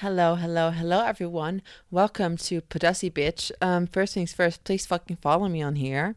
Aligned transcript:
Hello, 0.00 0.36
hello, 0.36 0.70
hello, 0.70 1.04
everyone. 1.04 1.60
Welcome 1.90 2.36
to 2.36 2.60
Podusty 2.60 3.10
Bitch. 3.10 3.50
Um, 3.60 3.88
first 3.88 4.14
things 4.14 4.32
first, 4.32 4.62
please 4.62 4.86
fucking 4.86 5.16
follow 5.16 5.48
me 5.48 5.60
on 5.60 5.74
here. 5.74 6.14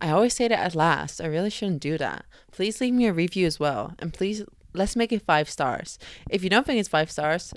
I 0.00 0.10
always 0.10 0.34
say 0.34 0.48
that 0.48 0.58
at 0.58 0.74
last. 0.74 1.20
I 1.20 1.26
really 1.26 1.48
shouldn't 1.48 1.80
do 1.80 1.96
that. 1.96 2.24
Please 2.50 2.80
leave 2.80 2.92
me 2.92 3.06
a 3.06 3.12
review 3.12 3.46
as 3.46 3.60
well, 3.60 3.94
and 4.00 4.12
please 4.12 4.42
let's 4.74 4.96
make 4.96 5.12
it 5.12 5.22
five 5.24 5.48
stars. 5.48 5.96
If 6.28 6.42
you 6.42 6.50
don't 6.50 6.66
think 6.66 6.80
it's 6.80 6.88
five 6.88 7.08
stars, 7.08 7.54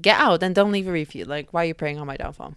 get 0.00 0.20
out 0.20 0.40
and 0.40 0.54
don't 0.54 0.70
leave 0.70 0.86
a 0.86 0.92
review. 0.92 1.24
Like, 1.24 1.52
why 1.52 1.64
are 1.64 1.66
you 1.66 1.74
preying 1.74 1.98
on 1.98 2.06
my 2.06 2.16
downfall? 2.16 2.54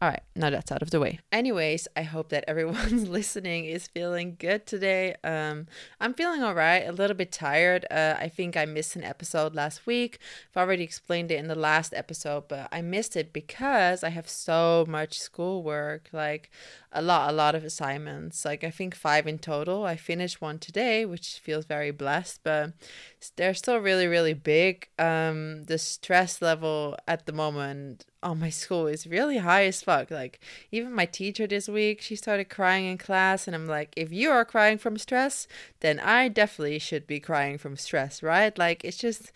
All 0.00 0.08
right, 0.08 0.22
now 0.36 0.50
that's 0.50 0.70
out 0.70 0.80
of 0.80 0.90
the 0.90 1.00
way. 1.00 1.18
Anyways, 1.32 1.88
I 1.96 2.02
hope 2.02 2.28
that 2.28 2.44
everyone's 2.46 3.08
listening 3.08 3.64
is 3.64 3.88
feeling 3.88 4.36
good 4.38 4.64
today. 4.64 5.16
Um, 5.24 5.66
I'm 5.98 6.14
feeling 6.14 6.40
all 6.40 6.54
right, 6.54 6.86
a 6.86 6.92
little 6.92 7.16
bit 7.16 7.32
tired. 7.32 7.84
Uh, 7.90 8.14
I 8.16 8.28
think 8.28 8.56
I 8.56 8.64
missed 8.64 8.94
an 8.94 9.02
episode 9.02 9.56
last 9.56 9.86
week. 9.86 10.20
I've 10.54 10.62
already 10.62 10.84
explained 10.84 11.32
it 11.32 11.40
in 11.40 11.48
the 11.48 11.56
last 11.56 11.92
episode, 11.94 12.46
but 12.46 12.68
I 12.70 12.80
missed 12.80 13.16
it 13.16 13.32
because 13.32 14.04
I 14.04 14.10
have 14.10 14.28
so 14.28 14.84
much 14.88 15.18
schoolwork, 15.18 16.10
like 16.12 16.48
a 16.92 17.02
lot, 17.02 17.30
a 17.30 17.32
lot 17.32 17.54
of 17.54 17.64
assignments. 17.64 18.44
Like 18.44 18.64
I 18.64 18.70
think 18.70 18.94
five 18.94 19.26
in 19.26 19.38
total. 19.38 19.84
I 19.84 19.96
finished 19.96 20.40
one 20.40 20.58
today, 20.58 21.04
which 21.04 21.38
feels 21.38 21.64
very 21.64 21.90
blessed, 21.90 22.40
but 22.42 22.72
they're 23.36 23.54
still 23.54 23.78
really, 23.78 24.06
really 24.06 24.34
big. 24.34 24.88
Um, 24.98 25.64
the 25.64 25.78
stress 25.78 26.40
level 26.40 26.96
at 27.06 27.26
the 27.26 27.32
moment 27.32 28.04
oh 28.22 28.34
my 28.34 28.50
school 28.50 28.86
is 28.86 29.06
really 29.06 29.38
high 29.38 29.64
as 29.64 29.82
fuck 29.82 30.10
like 30.10 30.40
even 30.72 30.92
my 30.92 31.06
teacher 31.06 31.46
this 31.46 31.68
week 31.68 32.00
she 32.00 32.16
started 32.16 32.48
crying 32.48 32.86
in 32.86 32.98
class 32.98 33.46
and 33.46 33.54
i'm 33.54 33.66
like 33.66 33.92
if 33.96 34.12
you 34.12 34.28
are 34.30 34.44
crying 34.44 34.76
from 34.76 34.98
stress 34.98 35.46
then 35.80 36.00
i 36.00 36.26
definitely 36.26 36.78
should 36.78 37.06
be 37.06 37.20
crying 37.20 37.56
from 37.56 37.76
stress 37.76 38.22
right 38.22 38.58
like 38.58 38.84
it's 38.84 38.96
just 38.96 39.30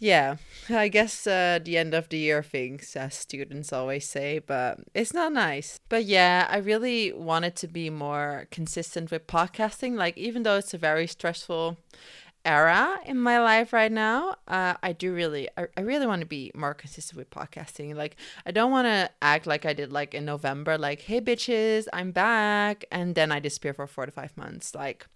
yeah 0.00 0.36
i 0.70 0.88
guess 0.88 1.26
uh, 1.26 1.58
the 1.64 1.76
end 1.76 1.94
of 1.94 2.08
the 2.08 2.18
year 2.18 2.42
things 2.42 2.96
as 2.96 3.14
students 3.14 3.72
always 3.72 4.06
say 4.06 4.38
but 4.38 4.78
it's 4.94 5.14
not 5.14 5.32
nice. 5.32 5.78
But 5.88 6.04
yeah 6.04 6.46
i 6.50 6.58
really 6.58 7.12
wanted 7.12 7.56
to 7.56 7.68
be 7.68 7.90
more 7.90 8.46
consistent 8.50 9.10
with 9.10 9.26
podcasting 9.26 9.96
like 9.96 10.16
even 10.18 10.42
though 10.42 10.56
it's 10.56 10.74
a 10.74 10.78
very 10.78 11.06
stressful 11.06 11.78
era 12.44 12.98
in 13.06 13.18
my 13.18 13.40
life 13.40 13.72
right 13.72 13.90
now 13.90 14.36
uh, 14.48 14.74
i 14.82 14.92
do 14.92 15.14
really 15.14 15.48
I, 15.56 15.66
I 15.76 15.80
really 15.80 16.06
want 16.06 16.20
to 16.20 16.26
be 16.26 16.52
more 16.54 16.74
consistent 16.74 17.16
with 17.16 17.30
podcasting. 17.30 17.94
Like 17.94 18.16
i 18.44 18.50
don't 18.50 18.70
want 18.70 18.86
to 18.86 19.10
act 19.22 19.46
like 19.46 19.64
i 19.64 19.72
did 19.72 19.92
like 19.92 20.14
in 20.14 20.24
november 20.26 20.76
like 20.76 21.00
hey 21.02 21.20
bitches 21.20 21.86
i'm 21.92 22.10
back 22.12 22.84
and 22.90 23.14
then 23.14 23.32
i 23.32 23.40
disappear 23.40 23.72
for 23.72 23.86
four 23.86 24.04
to 24.06 24.12
five 24.12 24.36
months. 24.36 24.74
Like 24.74 25.06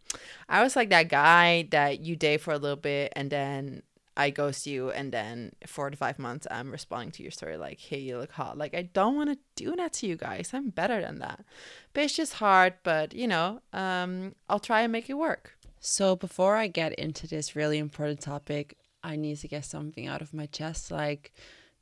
i 0.49 0.63
was 0.63 0.75
like 0.75 0.89
that 0.89 1.09
guy 1.11 1.69
that 1.71 2.01
you 2.01 2.17
date 2.17 2.41
for 2.41 2.55
a 2.55 2.59
little 2.59 2.77
bit 2.77 3.13
and 3.15 3.31
then 3.31 3.83
I 4.19 4.31
ghost 4.31 4.67
you 4.67 4.91
and 4.91 5.13
then 5.13 5.53
four 5.65 5.89
to 5.91 5.97
five 5.97 6.19
months 6.19 6.47
I'm 6.51 6.73
responding 6.73 7.13
to 7.13 7.23
your 7.23 7.31
story 7.31 7.57
like, 7.57 7.79
hey, 7.79 8.01
you 8.01 8.19
look 8.19 8.33
hot. 8.33 8.59
Like 8.59 8.75
I 8.75 8.83
don't 8.83 9.15
want 9.15 9.31
to 9.31 9.39
do 9.55 9.77
that 9.77 9.93
to 9.95 10.09
you 10.09 10.17
guys. 10.17 10.51
I'm 10.53 10.71
better 10.71 11.01
than 11.01 11.21
that. 11.21 11.45
But 11.93 12.03
it's 12.05 12.17
just 12.17 12.35
hard, 12.35 12.75
but 12.83 13.15
you 13.15 13.29
know, 13.29 13.61
um, 13.73 14.35
I'll 14.49 14.59
try 14.59 14.83
and 14.83 14.91
make 14.91 15.09
it 15.09 15.15
work. 15.15 15.55
So 15.79 16.17
before 16.17 16.57
I 16.57 16.67
get 16.67 16.95
into 16.95 17.29
this 17.29 17.55
really 17.55 17.79
important 17.79 18.21
topic, 18.21 18.77
I 19.05 19.15
need 19.15 19.39
to 19.39 19.49
get 19.49 19.65
something 19.65 20.09
out 20.09 20.21
of 20.21 20.35
my 20.35 20.47
chest. 20.47 20.91
Like 20.91 21.33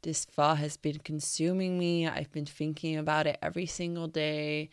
this 0.03 0.27
thought 0.27 0.59
has 0.59 0.77
been 0.77 0.99
consuming 0.99 1.79
me. 1.79 2.07
I've 2.07 2.31
been 2.33 2.45
thinking 2.45 2.99
about 2.99 3.27
it 3.27 3.39
every 3.41 3.67
single 3.67 4.09
day. 4.09 4.69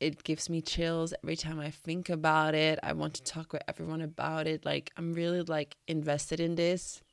It 0.00 0.24
gives 0.24 0.50
me 0.50 0.60
chills 0.60 1.14
every 1.22 1.36
time 1.36 1.60
I 1.60 1.70
think 1.70 2.10
about 2.10 2.56
it. 2.56 2.80
I 2.82 2.92
want 2.92 3.14
to 3.14 3.22
talk 3.22 3.52
with 3.52 3.62
everyone 3.68 4.02
about 4.02 4.48
it. 4.48 4.66
Like 4.66 4.90
I'm 4.96 5.12
really 5.12 5.42
like 5.42 5.76
invested 5.86 6.40
in 6.40 6.56
this 6.56 7.03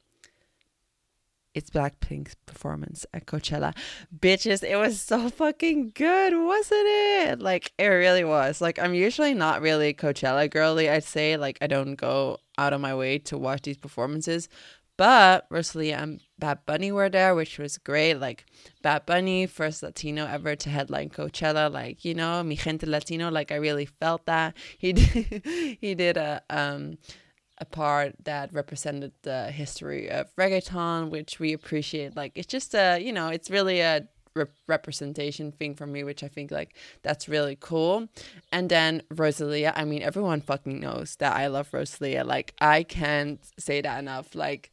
it's 1.54 1.70
Blackpink's 1.70 2.36
performance 2.46 3.06
at 3.14 3.26
Coachella. 3.26 3.76
Bitches, 4.18 4.64
it 4.64 4.78
was 4.78 5.02
so 5.02 5.30
fucking 5.30 5.92
good, 5.96 6.34
wasn't 6.34 6.88
it? 6.88 7.40
Like 7.42 7.74
it 7.78 7.88
really 7.88 8.24
was. 8.24 8.62
Like 8.62 8.80
I'm 8.80 8.94
usually 8.94 9.34
not 9.34 9.62
really 9.62 9.94
Coachella 9.94 10.50
girly, 10.50 10.90
I'd 10.90 11.04
say. 11.04 11.38
Like 11.38 11.58
I 11.62 11.68
don't 11.68 11.96
go 11.96 12.38
out 12.58 12.74
of 12.74 12.82
my 12.82 12.96
way 12.96 13.18
to 13.20 13.38
watch 13.38 13.64
these 13.64 13.78
performances. 13.78 14.48
But 14.98 15.48
Rosalia 15.50 15.98
and 15.98 16.22
Bad 16.38 16.60
Bunny 16.68 16.92
were 16.92 17.10
there, 17.10 17.34
which 17.34 17.58
was 17.58 17.78
great. 17.80 18.16
Like 18.16 18.46
Bad 18.84 19.06
Bunny, 19.06 19.48
first 19.48 19.82
Latino 19.82 20.28
ever 20.28 20.56
to 20.56 20.70
headline 20.70 21.10
Coachella. 21.10 21.72
Like 21.72 22.06
you 22.06 22.14
know, 22.14 22.44
mi 22.44 22.56
gente 22.56 22.86
Latino. 22.86 23.30
Like 23.32 23.52
I 23.52 23.56
really 23.56 23.86
felt 23.86 24.26
that 24.26 24.56
he 24.78 24.94
did. 25.00 25.44
he 25.82 25.96
did 25.96 26.18
a 26.18 26.42
um 26.50 26.98
a 27.62 27.66
part 27.66 28.16
that 28.24 28.52
represented 28.52 29.14
the 29.22 29.52
history 29.52 30.10
of 30.10 30.36
reggaeton, 30.36 31.12
which 31.12 31.40
we 31.40 31.54
appreciate. 31.54 32.18
Like 32.18 32.32
it's 32.36 32.48
just 32.48 32.74
a, 32.74 33.00
you 33.00 33.14
know, 33.14 33.30
it's 33.30 33.52
really 33.52 33.82
a 33.82 34.08
re- 34.34 34.46
representation 34.68 35.52
thing 35.52 35.76
for 35.76 35.86
me, 35.86 36.04
which 36.04 36.24
I 36.24 36.28
think 36.28 36.50
like 36.50 36.76
that's 37.04 37.30
really 37.30 37.56
cool. 37.60 38.08
And 38.52 38.68
then 38.70 39.04
Rosalia, 39.12 39.74
I 39.76 39.86
mean, 39.86 40.02
everyone 40.02 40.42
fucking 40.42 40.80
knows 40.80 41.16
that 41.18 41.36
I 41.36 41.48
love 41.48 41.70
Rosalia. 41.72 42.24
Like 42.24 42.56
I 42.60 42.82
can't 42.84 43.40
say 43.60 43.80
that 43.82 44.00
enough. 44.00 44.34
Like 44.34 44.72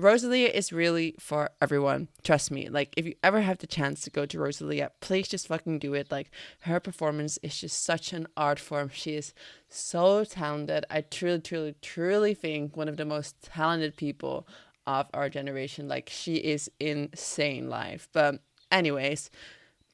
Rosalia 0.00 0.48
is 0.48 0.72
really 0.72 1.14
for 1.18 1.50
everyone. 1.60 2.08
Trust 2.24 2.50
me. 2.50 2.68
Like, 2.68 2.94
if 2.96 3.04
you 3.04 3.14
ever 3.22 3.42
have 3.42 3.58
the 3.58 3.66
chance 3.66 4.00
to 4.02 4.10
go 4.10 4.24
to 4.24 4.38
Rosalia, 4.38 4.90
please 5.00 5.28
just 5.28 5.46
fucking 5.46 5.78
do 5.78 5.92
it. 5.94 6.10
Like, 6.10 6.30
her 6.60 6.80
performance 6.80 7.38
is 7.42 7.60
just 7.60 7.84
such 7.84 8.12
an 8.12 8.26
art 8.36 8.58
form. 8.58 8.90
She 8.92 9.14
is 9.14 9.34
so 9.68 10.24
talented. 10.24 10.86
I 10.90 11.02
truly, 11.02 11.40
truly, 11.40 11.74
truly 11.82 12.34
think 12.34 12.76
one 12.76 12.88
of 12.88 12.96
the 12.96 13.04
most 13.04 13.42
talented 13.42 13.96
people 13.96 14.48
of 14.86 15.06
our 15.12 15.28
generation. 15.28 15.86
Like, 15.86 16.08
she 16.08 16.36
is 16.36 16.70
insane 16.80 17.68
live. 17.68 18.08
But, 18.12 18.40
anyways, 18.72 19.30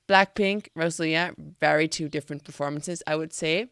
Blackpink, 0.09 0.69
Rosalia, 0.77 1.35
very 1.61 1.89
two 1.89 2.09
different 2.09 2.45
performances, 2.45 3.03
I 3.09 3.17
would 3.17 3.33
say 3.33 3.71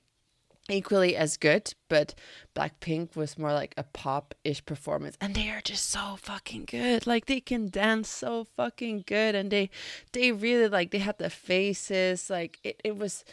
equally 0.69 1.17
as 1.17 1.37
good, 1.37 1.75
but 1.89 2.15
Blackpink 2.55 3.17
was 3.17 3.39
more 3.39 3.53
like 3.53 3.75
a 3.77 3.83
pop 3.83 4.35
ish 4.45 4.65
performance, 4.65 5.17
and 5.21 5.35
they 5.35 5.51
are 5.51 5.61
just 5.61 5.91
so 5.91 6.17
fucking 6.21 6.65
good. 6.67 7.07
Like 7.07 7.27
they 7.27 7.41
can 7.41 7.69
dance 7.69 8.09
so 8.09 8.45
fucking 8.57 9.05
good, 9.07 9.35
and 9.35 9.51
they 9.51 9.71
they 10.13 10.33
really 10.33 10.69
like 10.69 10.91
they 10.91 10.99
had 10.99 11.19
the 11.19 11.31
faces. 11.31 12.31
Like 12.31 12.59
it, 12.65 12.81
it 12.85 12.97
was 12.97 13.25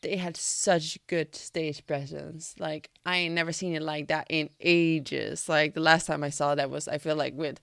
they 0.00 0.16
had 0.16 0.36
such 0.36 0.98
good 1.06 1.34
stage 1.34 1.86
presence. 1.86 2.54
Like 2.58 2.90
I 3.04 3.16
ain't 3.16 3.34
never 3.34 3.52
seen 3.52 3.74
it 3.74 3.82
like 3.82 4.08
that 4.08 4.26
in 4.30 4.50
ages. 4.60 5.48
Like 5.48 5.74
the 5.74 5.80
last 5.80 6.06
time 6.06 6.22
I 6.22 6.30
saw 6.30 6.54
that 6.54 6.70
was 6.70 6.88
I 6.88 6.98
feel 6.98 7.16
like 7.16 7.34
with 7.34 7.60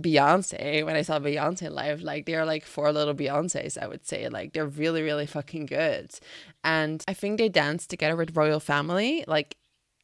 Beyonce, 0.00 0.84
when 0.84 0.96
I 0.96 1.02
saw 1.02 1.18
Beyonce 1.20 1.70
live, 1.70 2.02
like 2.02 2.26
they're 2.26 2.44
like 2.44 2.64
four 2.64 2.92
little 2.92 3.14
Beyonces, 3.14 3.80
I 3.80 3.86
would 3.86 4.06
say. 4.06 4.28
Like 4.28 4.52
they're 4.52 4.66
really, 4.66 5.02
really 5.02 5.26
fucking 5.26 5.66
good. 5.66 6.10
And 6.64 7.04
I 7.06 7.14
think 7.14 7.38
they 7.38 7.48
danced 7.48 7.90
together 7.90 8.16
with 8.16 8.36
Royal 8.36 8.60
Family. 8.60 9.24
Like 9.28 9.56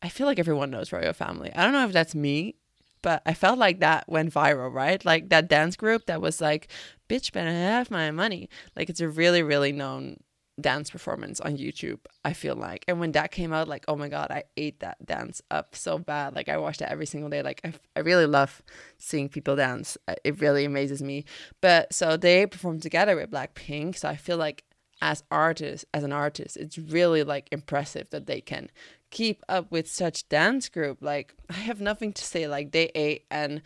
I 0.03 0.09
feel 0.09 0.27
like 0.27 0.39
everyone 0.39 0.71
knows 0.71 0.93
Royal 0.93 1.13
Family. 1.13 1.51
I 1.55 1.65
don't 1.65 1.73
know 1.73 1.85
if 1.85 1.93
that's 1.93 2.15
me, 2.15 2.55
but 3.03 3.23
I 3.27 3.35
felt 3.35 3.59
like 3.59 3.81
that 3.81 4.09
went 4.09 4.33
viral, 4.33 4.73
right? 4.73 5.05
Like 5.05 5.29
that 5.31 5.49
dance 5.49 5.77
group 5.77 6.07
that 6.07 6.21
was 6.21 6.41
like, 6.41 6.69
bitch 7.09 7.33
better 7.33 7.51
have 7.51 7.91
my 7.91 8.11
money. 8.11 8.49
Like 8.77 8.89
it's 8.91 9.01
a 9.01 9.09
really, 9.09 9.43
really 9.43 9.73
known 9.73 10.19
dance 10.61 10.91
performance 10.91 11.41
on 11.41 11.57
YouTube, 11.57 11.99
I 12.25 12.33
feel 12.33 12.55
like. 12.55 12.85
And 12.89 13.01
when 13.01 13.13
that 13.13 13.31
came 13.31 13.53
out, 13.53 13.69
like, 13.69 13.85
oh 13.89 13.97
my 13.97 14.09
God, 14.09 14.31
I 14.31 14.45
ate 14.57 14.81
that 14.81 15.05
dance 15.05 15.43
up 15.51 15.75
so 15.75 15.99
bad. 15.99 16.35
Like, 16.35 16.49
I 16.49 16.57
watched 16.59 16.83
it 16.83 16.89
every 16.91 17.07
single 17.07 17.31
day. 17.31 17.43
Like, 17.43 17.61
I, 17.65 17.73
I 17.97 18.01
really 18.01 18.27
love 18.27 18.63
seeing 18.99 19.29
people 19.29 19.57
dance. 19.57 19.97
Uh, 20.07 20.15
it 20.25 20.41
really 20.41 20.65
amazes 20.65 21.03
me. 21.03 21.25
But 21.61 21.93
so 21.93 22.17
they 22.17 22.47
performed 22.47 22.83
together 22.83 23.17
with 23.17 23.31
Blackpink. 23.31 23.97
So 23.97 24.09
I 24.09 24.17
feel 24.17 24.37
like 24.37 24.65
as 25.03 25.23
artists, 25.31 25.87
as 25.95 26.05
an 26.05 26.13
artist, 26.13 26.57
it's 26.57 26.79
really 26.79 27.23
like 27.23 27.49
impressive 27.51 28.11
that 28.11 28.27
they 28.27 28.41
can 28.41 28.71
keep 29.11 29.43
up 29.49 29.71
with 29.73 29.91
such 29.91 30.29
dance 30.29 30.69
group. 30.69 30.99
Like, 31.01 31.35
I 31.49 31.55
have 31.55 31.81
nothing 31.81 32.13
to 32.13 32.25
say. 32.25 32.47
Like, 32.47 32.73
they 32.73 32.91
ate 32.95 33.25
and 33.31 33.63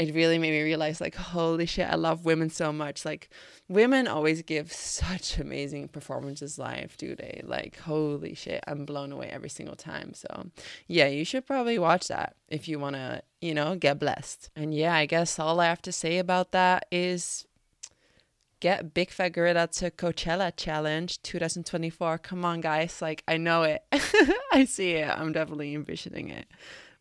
it 0.00 0.14
really 0.14 0.38
made 0.38 0.50
me 0.50 0.62
realize 0.62 1.00
like 1.00 1.14
holy 1.14 1.66
shit 1.66 1.88
i 1.88 1.94
love 1.94 2.24
women 2.24 2.48
so 2.48 2.72
much 2.72 3.04
like 3.04 3.28
women 3.68 4.08
always 4.08 4.42
give 4.42 4.72
such 4.72 5.38
amazing 5.38 5.88
performances 5.88 6.58
live 6.58 6.96
do 6.96 7.14
they 7.14 7.42
like 7.44 7.78
holy 7.80 8.34
shit 8.34 8.62
i'm 8.66 8.84
blown 8.84 9.12
away 9.12 9.28
every 9.28 9.50
single 9.50 9.76
time 9.76 10.14
so 10.14 10.46
yeah 10.86 11.06
you 11.06 11.24
should 11.24 11.46
probably 11.46 11.78
watch 11.78 12.08
that 12.08 12.34
if 12.48 12.66
you 12.66 12.78
want 12.78 12.96
to 12.96 13.22
you 13.40 13.54
know 13.54 13.76
get 13.76 13.98
blessed 13.98 14.50
and 14.56 14.74
yeah 14.74 14.94
i 14.94 15.04
guess 15.04 15.38
all 15.38 15.60
i 15.60 15.66
have 15.66 15.82
to 15.82 15.92
say 15.92 16.18
about 16.18 16.52
that 16.52 16.86
is 16.90 17.46
get 18.60 18.92
Big 18.92 19.10
Fat 19.10 19.30
Gorilla 19.30 19.68
to 19.68 19.90
Coachella 19.90 20.52
Challenge 20.54 21.22
2024. 21.22 22.18
Come 22.18 22.44
on, 22.44 22.60
guys. 22.60 23.00
Like, 23.00 23.24
I 23.26 23.38
know 23.38 23.62
it. 23.62 23.82
I 24.52 24.66
see 24.66 24.90
it. 24.90 25.08
I'm 25.08 25.32
definitely 25.32 25.74
envisioning 25.74 26.28
it 26.28 26.46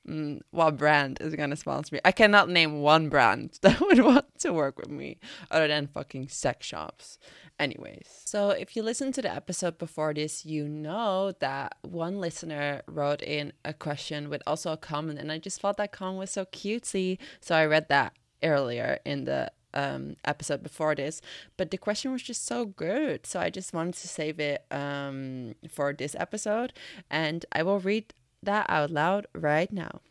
mm, 0.08 0.40
what 0.52 0.78
brand 0.78 1.18
is 1.22 1.36
gonna 1.36 1.56
sponsor 1.56 1.96
me. 1.96 2.02
I 2.04 2.12
cannot 2.12 2.50
name 2.50 2.82
one 2.82 3.10
brand 3.10 3.60
that 3.62 3.80
would 3.82 4.00
want 4.00 4.40
to 4.40 4.54
work 4.54 4.78
with 4.78 4.90
me 4.90 5.20
other 5.52 5.68
than 5.68 5.88
fucking 5.88 6.30
sex 6.30 6.66
shops. 6.66 7.18
Anyways, 7.60 8.22
so 8.24 8.52
if 8.52 8.76
you 8.76 8.84
listen 8.84 9.12
to 9.12 9.22
the 9.22 9.34
episode 9.34 9.78
before 9.78 10.14
this, 10.14 10.46
you 10.46 10.68
know 10.70 11.34
that 11.40 11.76
one 11.82 12.22
listener 12.22 12.82
wrote 12.88 13.22
in 13.22 13.52
a 13.66 13.74
question 13.74 14.30
with 14.30 14.42
also 14.48 14.72
a 14.72 14.78
comment, 14.78 15.20
and 15.20 15.30
I 15.30 15.40
just 15.40 15.60
thought 15.60 15.76
that 15.78 15.92
comment 15.92 16.20
was 16.20 16.32
so 16.32 16.46
cutesy. 16.46 17.18
So 17.42 17.56
I 17.56 17.66
read 17.66 17.90
that 17.90 18.14
earlier 18.42 19.00
in 19.06 19.26
the 19.26 19.52
um, 19.74 20.16
episode 20.26 20.64
before 20.64 20.96
this, 20.96 21.22
but 21.58 21.72
the 21.72 21.78
question 21.78 22.12
was 22.12 22.24
just 22.24 22.46
so 22.46 22.66
good. 22.66 23.26
So 23.26 23.40
I 23.40 23.50
just 23.50 23.74
wanted 23.74 23.96
to 23.96 24.08
save 24.08 24.40
it 24.40 24.66
um, 24.72 25.56
for 25.70 25.94
this 25.94 26.16
episode, 26.18 26.74
and 27.10 27.46
I 27.52 27.64
will 27.64 27.80
read 27.80 28.14
that 28.44 28.66
out 28.70 28.92
loud 28.92 29.28
right 29.34 29.72
now. 29.72 30.02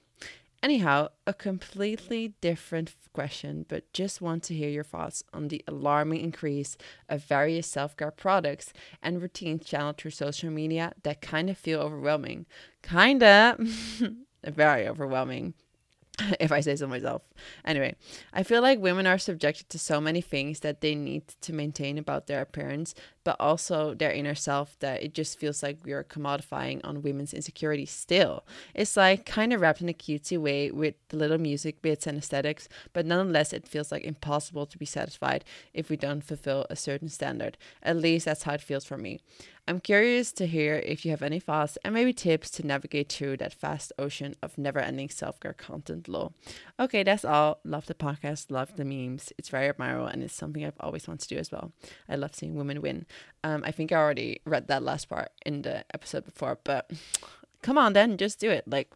Anyhow, 0.60 1.08
a 1.24 1.32
completely 1.32 2.34
different 2.40 2.96
question, 3.12 3.64
but 3.68 3.92
just 3.92 4.20
want 4.20 4.42
to 4.44 4.54
hear 4.54 4.68
your 4.68 4.82
thoughts 4.82 5.22
on 5.32 5.48
the 5.48 5.62
alarming 5.68 6.20
increase 6.20 6.76
of 7.08 7.22
various 7.22 7.68
self 7.68 7.96
care 7.96 8.10
products 8.10 8.72
and 9.00 9.22
routines 9.22 9.64
channeled 9.64 9.98
through 9.98 10.10
social 10.10 10.50
media 10.50 10.92
that 11.04 11.20
kind 11.20 11.48
of 11.48 11.56
feel 11.56 11.80
overwhelming. 11.80 12.46
Kinda, 12.82 13.56
very 14.44 14.88
overwhelming. 14.88 15.54
if 16.40 16.52
I 16.52 16.60
say 16.60 16.76
so 16.76 16.86
myself. 16.86 17.22
Anyway, 17.64 17.94
I 18.32 18.42
feel 18.42 18.62
like 18.62 18.80
women 18.80 19.06
are 19.06 19.18
subjected 19.18 19.68
to 19.70 19.78
so 19.78 20.00
many 20.00 20.20
things 20.20 20.60
that 20.60 20.80
they 20.80 20.94
need 20.94 21.28
to 21.42 21.52
maintain 21.52 21.98
about 21.98 22.26
their 22.26 22.40
appearance, 22.40 22.94
but 23.24 23.36
also 23.38 23.94
their 23.94 24.10
inner 24.10 24.34
self 24.34 24.78
that 24.80 25.02
it 25.02 25.14
just 25.14 25.38
feels 25.38 25.62
like 25.62 25.84
we 25.84 25.92
are 25.92 26.04
commodifying 26.04 26.80
on 26.84 27.02
women's 27.02 27.34
insecurities 27.34 27.90
still. 27.90 28.44
It's 28.74 28.96
like 28.96 29.26
kind 29.26 29.52
of 29.52 29.60
wrapped 29.60 29.82
in 29.82 29.88
a 29.88 29.92
cutesy 29.92 30.38
way 30.38 30.70
with 30.70 30.94
the 31.08 31.16
little 31.16 31.38
music 31.38 31.82
bits 31.82 32.06
and 32.06 32.18
aesthetics, 32.18 32.68
but 32.92 33.06
nonetheless, 33.06 33.52
it 33.52 33.68
feels 33.68 33.92
like 33.92 34.04
impossible 34.04 34.66
to 34.66 34.78
be 34.78 34.86
satisfied 34.86 35.44
if 35.74 35.90
we 35.90 35.96
don't 35.96 36.24
fulfill 36.24 36.66
a 36.70 36.76
certain 36.76 37.08
standard. 37.08 37.56
At 37.82 37.96
least 37.96 38.24
that's 38.24 38.42
how 38.42 38.54
it 38.54 38.60
feels 38.60 38.84
for 38.84 38.96
me. 38.96 39.20
I'm 39.68 39.80
curious 39.80 40.32
to 40.32 40.46
hear 40.46 40.76
if 40.76 41.04
you 41.04 41.10
have 41.10 41.20
any 41.20 41.38
thoughts 41.38 41.76
and 41.84 41.92
maybe 41.92 42.14
tips 42.14 42.50
to 42.52 42.66
navigate 42.66 43.12
through 43.12 43.36
that 43.36 43.52
vast 43.52 43.92
ocean 43.98 44.34
of 44.42 44.56
never 44.56 44.78
ending 44.78 45.10
self 45.10 45.38
care 45.40 45.52
content 45.52 46.08
law. 46.08 46.32
Okay, 46.80 47.02
that's 47.02 47.22
all. 47.22 47.58
Love 47.64 47.84
the 47.84 47.92
podcast, 47.92 48.50
love 48.50 48.76
the 48.76 48.84
memes. 48.86 49.30
It's 49.36 49.50
very 49.50 49.68
admirable 49.68 50.06
and 50.06 50.22
it's 50.22 50.32
something 50.32 50.64
I've 50.64 50.80
always 50.80 51.06
wanted 51.06 51.28
to 51.28 51.34
do 51.34 51.38
as 51.38 51.52
well. 51.52 51.72
I 52.08 52.16
love 52.16 52.34
seeing 52.34 52.54
women 52.54 52.80
win. 52.80 53.04
Um, 53.44 53.62
I 53.62 53.70
think 53.70 53.92
I 53.92 53.96
already 53.96 54.40
read 54.46 54.68
that 54.68 54.82
last 54.82 55.10
part 55.10 55.32
in 55.44 55.60
the 55.60 55.84
episode 55.92 56.24
before, 56.24 56.58
but 56.64 56.90
come 57.62 57.76
on 57.76 57.92
then, 57.92 58.16
just 58.16 58.40
do 58.40 58.50
it. 58.50 58.64
Like, 58.66 58.88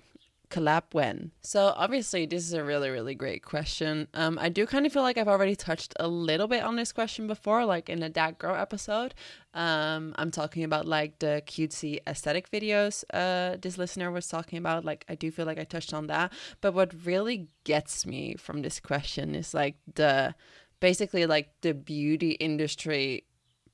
collab 0.52 0.82
when? 0.92 1.32
So 1.40 1.72
obviously 1.74 2.26
this 2.26 2.44
is 2.44 2.52
a 2.52 2.62
really 2.62 2.90
really 2.90 3.14
great 3.14 3.42
question. 3.42 4.06
Um, 4.12 4.38
I 4.38 4.50
do 4.50 4.66
kind 4.66 4.84
of 4.84 4.92
feel 4.92 5.02
like 5.02 5.16
I've 5.16 5.28
already 5.28 5.56
touched 5.56 5.94
a 5.98 6.06
little 6.06 6.46
bit 6.46 6.62
on 6.62 6.76
this 6.76 6.92
question 6.92 7.26
before, 7.26 7.64
like 7.64 7.88
in 7.88 8.00
the 8.00 8.10
That 8.10 8.38
Girl 8.38 8.54
episode. 8.54 9.14
Um, 9.54 10.14
I'm 10.16 10.30
talking 10.30 10.64
about 10.64 10.86
like 10.86 11.18
the 11.20 11.42
cutesy 11.46 12.00
aesthetic 12.06 12.50
videos. 12.50 13.02
Uh, 13.12 13.56
this 13.60 13.78
listener 13.78 14.10
was 14.10 14.28
talking 14.28 14.58
about. 14.58 14.84
Like 14.84 15.04
I 15.08 15.14
do 15.14 15.30
feel 15.30 15.46
like 15.46 15.58
I 15.58 15.64
touched 15.64 15.94
on 15.94 16.06
that. 16.08 16.32
But 16.60 16.74
what 16.74 16.92
really 17.06 17.48
gets 17.64 18.04
me 18.06 18.34
from 18.38 18.60
this 18.60 18.78
question 18.78 19.34
is 19.34 19.54
like 19.54 19.76
the 19.94 20.34
basically 20.80 21.24
like 21.24 21.48
the 21.62 21.72
beauty 21.72 22.32
industry 22.32 23.24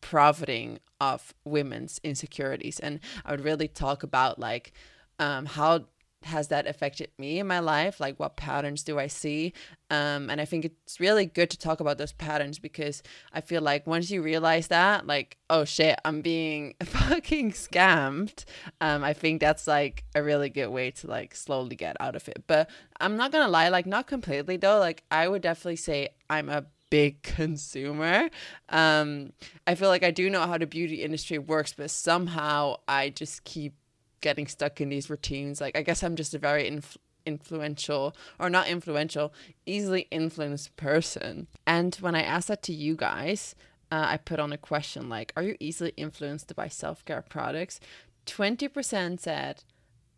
profiting 0.01 0.79
of 1.01 1.35
women's 1.45 2.01
insecurities 2.05 2.79
and 2.79 3.01
i 3.25 3.33
would 3.33 3.41
really 3.41 3.67
talk 3.67 4.05
about 4.05 4.39
like 4.39 4.73
um, 5.19 5.47
how 5.47 5.87
has 6.29 6.49
that 6.49 6.67
affected 6.67 7.11
me 7.19 7.39
in 7.39 7.47
my 7.47 7.59
life 7.59 8.01
like 8.01 8.19
what 8.19 8.37
patterns 8.37 8.83
do 8.83 8.99
i 8.99 9.07
see? 9.07 9.53
Um 9.91 10.31
and 10.31 10.41
i 10.41 10.45
think 10.45 10.65
it's 10.65 11.01
really 11.01 11.27
good 11.27 11.51
to 11.51 11.59
talk 11.59 11.81
about 11.81 11.99
those 11.99 12.13
patterns 12.13 12.59
because 12.59 13.03
i 13.33 13.41
feel 13.41 13.63
like 13.63 13.87
once 13.87 14.11
you 14.11 14.23
realize 14.23 14.69
that 14.69 15.07
like 15.07 15.39
oh 15.51 15.65
shit 15.65 15.99
i'm 16.05 16.21
being 16.21 16.75
fucking 16.85 17.53
scammed 17.53 18.45
um 18.81 19.03
i 19.03 19.13
think 19.13 19.41
that's 19.41 19.67
like 19.67 20.05
a 20.15 20.23
really 20.23 20.51
good 20.51 20.69
way 20.69 20.91
to 20.91 21.07
like 21.07 21.35
slowly 21.35 21.77
get 21.77 21.97
out 22.01 22.17
of 22.17 22.29
it. 22.29 22.45
But 22.47 22.71
i'm 23.01 23.17
not 23.17 23.33
gonna 23.33 23.49
lie 23.49 23.69
like 23.69 23.87
not 23.87 24.07
completely 24.07 24.57
though. 24.57 24.79
Like 24.79 25.03
i 25.11 25.27
would 25.27 25.43
definitely 25.43 25.77
say 25.77 26.11
i'm 26.31 26.49
a 26.49 26.67
big 26.91 27.23
consumer. 27.37 28.29
Um, 28.69 29.33
I 29.67 29.75
feel 29.75 29.89
like 29.89 30.03
I 30.03 30.11
do 30.11 30.31
know 30.31 30.47
how 30.47 30.59
the 30.59 30.67
beauty 30.67 31.03
industry 31.03 31.39
works, 31.39 31.75
but 31.77 31.91
somehow 31.91 32.77
I 32.87 33.11
just 33.11 33.45
keep 33.45 33.75
getting 34.21 34.47
stuck 34.47 34.81
in 34.81 34.89
these 34.89 35.11
routines. 35.11 35.61
Like 35.61 35.77
I 35.77 35.83
guess 35.83 36.03
I'm 36.03 36.17
just 36.17 36.35
a 36.35 36.39
very 36.39 36.67
inf- 36.67 36.99
influential 37.27 38.15
or 38.39 38.51
not 38.51 38.69
influential, 38.69 39.33
easily 39.67 40.07
influenced 40.11 40.77
person. 40.77 41.47
And 41.67 41.95
when 41.97 42.15
I 42.15 42.23
asked 42.23 42.49
that 42.49 42.63
to 42.65 42.73
you 42.73 42.97
guys, 42.97 43.55
uh, 43.91 44.07
I 44.09 44.17
put 44.17 44.41
on 44.41 44.53
a 44.53 44.59
question 44.59 45.09
like, 45.09 45.33
"Are 45.37 45.43
you 45.43 45.57
easily 45.61 45.93
influenced 45.97 46.55
by 46.55 46.69
self 46.69 47.05
care 47.05 47.23
products?" 47.23 47.81
Twenty 48.27 48.69
percent 48.69 49.21
said, 49.21 49.65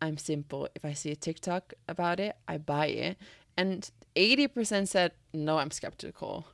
"I'm 0.01 0.17
simple. 0.17 0.67
If 0.75 0.83
I 0.83 0.93
see 0.93 1.11
a 1.11 1.15
TikTok 1.15 1.73
about 1.87 2.19
it, 2.19 2.35
I 2.47 2.57
buy 2.57 2.87
it." 2.87 3.17
And 3.57 3.89
80% 4.15 4.87
said, 4.87 5.11
no, 5.33 5.57
I'm 5.57 5.71
skeptical. 5.71 6.47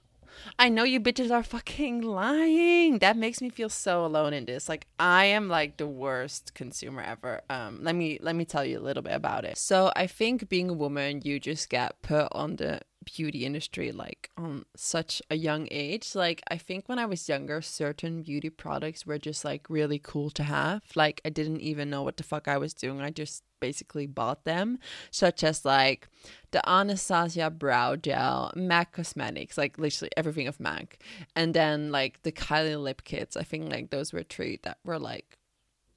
I 0.60 0.70
know 0.70 0.84
you 0.84 1.00
bitches 1.00 1.32
are 1.32 1.44
fucking 1.44 2.02
lying. 2.02 3.00
That 3.00 3.18
makes 3.18 3.42
me 3.42 3.50
feel 3.50 3.70
so 3.70 4.06
alone 4.06 4.34
in 4.34 4.46
this. 4.46 4.70
Like 4.70 4.88
I 5.00 5.26
am 5.26 5.50
like 5.50 5.78
the 5.78 5.88
worst 5.88 6.54
consumer 6.54 7.02
ever. 7.02 7.42
Um 7.50 7.80
let 7.82 7.96
me 7.96 8.18
let 8.22 8.36
me 8.36 8.46
tell 8.46 8.66
you 8.66 8.80
a 8.80 8.86
little 8.88 9.04
bit 9.04 9.14
about 9.14 9.46
it. 9.46 9.58
So 9.58 9.92
I 9.96 10.08
think 10.08 10.50
being 10.50 10.70
a 10.70 10.74
woman, 10.74 11.22
you 11.24 11.40
just 11.40 11.70
get 11.70 12.02
put 12.02 12.28
on 12.32 12.58
the 12.58 12.82
beauty 13.16 13.46
industry 13.46 13.92
like 13.92 14.30
on 14.38 14.66
such 14.76 15.22
a 15.30 15.36
young 15.36 15.68
age. 15.72 16.14
Like 16.14 16.42
I 16.50 16.58
think 16.58 16.90
when 16.90 17.00
I 17.00 17.06
was 17.06 17.30
younger, 17.30 17.62
certain 17.62 18.22
beauty 18.22 18.50
products 18.50 19.06
were 19.06 19.18
just 19.18 19.46
like 19.46 19.70
really 19.70 20.00
cool 20.00 20.30
to 20.32 20.44
have. 20.44 20.82
Like 20.96 21.22
I 21.26 21.30
didn't 21.30 21.62
even 21.62 21.90
know 21.90 22.04
what 22.04 22.18
the 22.18 22.24
fuck 22.24 22.48
I 22.48 22.58
was 22.58 22.74
doing. 22.74 23.02
I 23.02 23.10
just 23.10 23.44
basically 23.60 24.08
bought 24.08 24.44
them, 24.46 24.80
such 25.12 25.44
as 25.44 25.66
like 25.66 26.08
the 26.52 26.68
Anastasia 26.70 27.50
brow 27.50 27.96
gel, 27.96 28.52
MAC 28.56 28.94
Cosmetics, 28.94 29.58
like 29.58 29.78
literally 29.78 30.12
everything 30.18 30.48
of 30.48 30.60
MAC, 30.60 31.00
and 31.36 31.54
then 31.54 31.92
like 31.92 32.24
the 32.24 32.32
Kylie 32.32 32.82
lip 32.82 33.04
kits. 33.04 33.38
I 33.38 33.44
think 33.44 33.72
like 33.72 33.90
those 33.90 34.14
were 34.14 34.24
three 34.24 34.60
that 34.64 34.78
were 34.84 35.00
like 35.00 35.38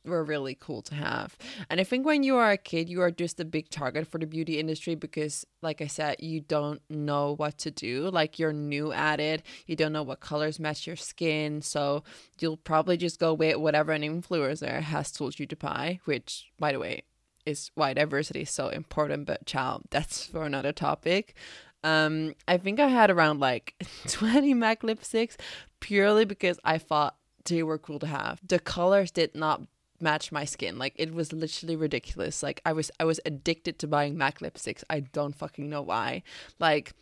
were 0.04 0.24
really 0.24 0.54
cool 0.54 0.82
to 0.82 0.94
have. 0.94 1.36
And 1.68 1.80
I 1.80 1.84
think 1.84 2.06
when 2.06 2.22
you 2.22 2.36
are 2.36 2.52
a 2.52 2.56
kid, 2.56 2.88
you 2.88 3.02
are 3.02 3.10
just 3.10 3.40
a 3.40 3.44
big 3.44 3.68
target 3.68 4.06
for 4.06 4.18
the 4.18 4.26
beauty 4.26 4.58
industry 4.58 4.94
because, 4.94 5.46
like 5.62 5.80
I 5.80 5.86
said, 5.86 6.16
you 6.20 6.40
don't 6.40 6.80
know 6.88 7.34
what 7.36 7.58
to 7.58 7.70
do. 7.70 8.10
Like 8.10 8.38
you're 8.38 8.52
new 8.52 8.92
at 8.92 9.20
it, 9.20 9.42
you 9.66 9.76
don't 9.76 9.92
know 9.92 10.02
what 10.02 10.20
colors 10.20 10.58
match 10.58 10.86
your 10.86 10.96
skin. 10.96 11.62
So 11.62 12.02
you'll 12.38 12.56
probably 12.56 12.96
just 12.96 13.20
go 13.20 13.34
with 13.34 13.56
whatever 13.56 13.92
an 13.92 14.02
influencer 14.02 14.80
has 14.80 15.12
told 15.12 15.38
you 15.38 15.46
to 15.46 15.56
buy, 15.56 16.00
which, 16.04 16.50
by 16.58 16.72
the 16.72 16.78
way, 16.78 17.02
is 17.50 17.70
why 17.74 17.94
diversity 17.94 18.42
is 18.42 18.50
so 18.50 18.68
important. 18.68 19.26
But, 19.26 19.46
child, 19.46 19.82
that's 19.90 20.26
for 20.26 20.44
another 20.44 20.72
topic. 20.72 21.34
Um, 21.82 22.34
I 22.46 22.58
think 22.58 22.78
I 22.78 22.88
had 22.88 23.10
around 23.10 23.40
like 23.40 23.74
20 24.08 24.54
MAC 24.54 24.82
lipsticks 24.82 25.36
purely 25.80 26.24
because 26.24 26.58
I 26.64 26.78
thought 26.78 27.16
they 27.44 27.62
were 27.62 27.78
cool 27.78 27.98
to 28.00 28.06
have. 28.06 28.40
The 28.46 28.58
colors 28.58 29.10
did 29.10 29.34
not 29.34 29.62
match 30.00 30.32
my 30.32 30.44
skin. 30.44 30.78
Like 30.78 30.94
it 30.96 31.14
was 31.14 31.32
literally 31.32 31.76
ridiculous. 31.76 32.42
Like 32.42 32.60
I 32.64 32.72
was 32.72 32.90
I 32.98 33.04
was 33.04 33.20
addicted 33.24 33.78
to 33.80 33.86
buying 33.86 34.16
MAC 34.16 34.40
lipsticks. 34.40 34.84
I 34.88 35.00
don't 35.00 35.34
fucking 35.34 35.68
know 35.68 35.82
why. 35.82 36.22
Like 36.58 36.94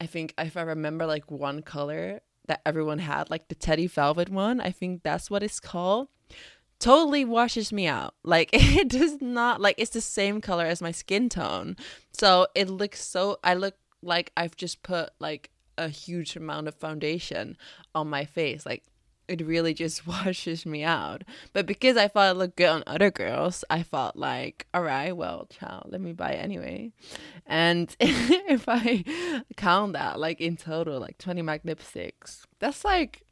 I 0.00 0.06
think 0.06 0.34
if 0.38 0.56
I 0.56 0.62
remember 0.62 1.06
like 1.06 1.30
one 1.30 1.62
color 1.62 2.20
that 2.46 2.60
everyone 2.66 2.98
had, 2.98 3.30
like 3.30 3.48
the 3.48 3.54
teddy 3.54 3.86
velvet 3.86 4.28
one, 4.28 4.60
I 4.60 4.70
think 4.70 5.02
that's 5.02 5.30
what 5.30 5.42
it's 5.42 5.60
called. 5.60 6.08
Totally 6.78 7.24
washes 7.24 7.72
me 7.72 7.86
out. 7.86 8.14
Like 8.24 8.50
it 8.52 8.88
does 8.88 9.20
not 9.20 9.60
like 9.60 9.76
it's 9.78 9.92
the 9.92 10.00
same 10.00 10.40
color 10.40 10.64
as 10.64 10.80
my 10.82 10.92
skin 10.92 11.28
tone. 11.28 11.76
So 12.12 12.46
it 12.54 12.68
looks 12.68 13.04
so 13.04 13.38
I 13.44 13.54
look 13.54 13.76
like 14.02 14.32
I've 14.36 14.56
just 14.56 14.82
put 14.82 15.10
like 15.18 15.50
a 15.78 15.88
huge 15.88 16.36
amount 16.36 16.68
of 16.68 16.74
foundation 16.74 17.56
on 17.94 18.08
my 18.08 18.24
face. 18.24 18.64
Like 18.64 18.84
it 19.28 19.44
really 19.46 19.74
just 19.74 20.06
washes 20.06 20.66
me 20.66 20.82
out. 20.84 21.22
But 21.52 21.66
because 21.66 21.96
I 21.96 22.08
thought 22.08 22.34
it 22.34 22.38
looked 22.38 22.56
good 22.56 22.68
on 22.68 22.82
other 22.86 23.10
girls, 23.10 23.64
I 23.70 23.82
thought 23.82 24.18
like, 24.18 24.66
all 24.74 24.82
right, 24.82 25.16
well, 25.16 25.46
child, 25.46 25.84
let 25.88 26.00
me 26.00 26.12
buy 26.12 26.32
it 26.32 26.44
anyway. 26.44 26.92
And 27.46 27.94
if 28.00 28.64
I 28.68 29.04
count 29.56 29.94
that, 29.94 30.18
like 30.18 30.40
in 30.40 30.56
total, 30.56 31.00
like 31.00 31.18
20 31.18 31.42
MAC 31.42 31.64
lipsticks, 31.64 32.44
that's 32.58 32.84
like, 32.84 33.22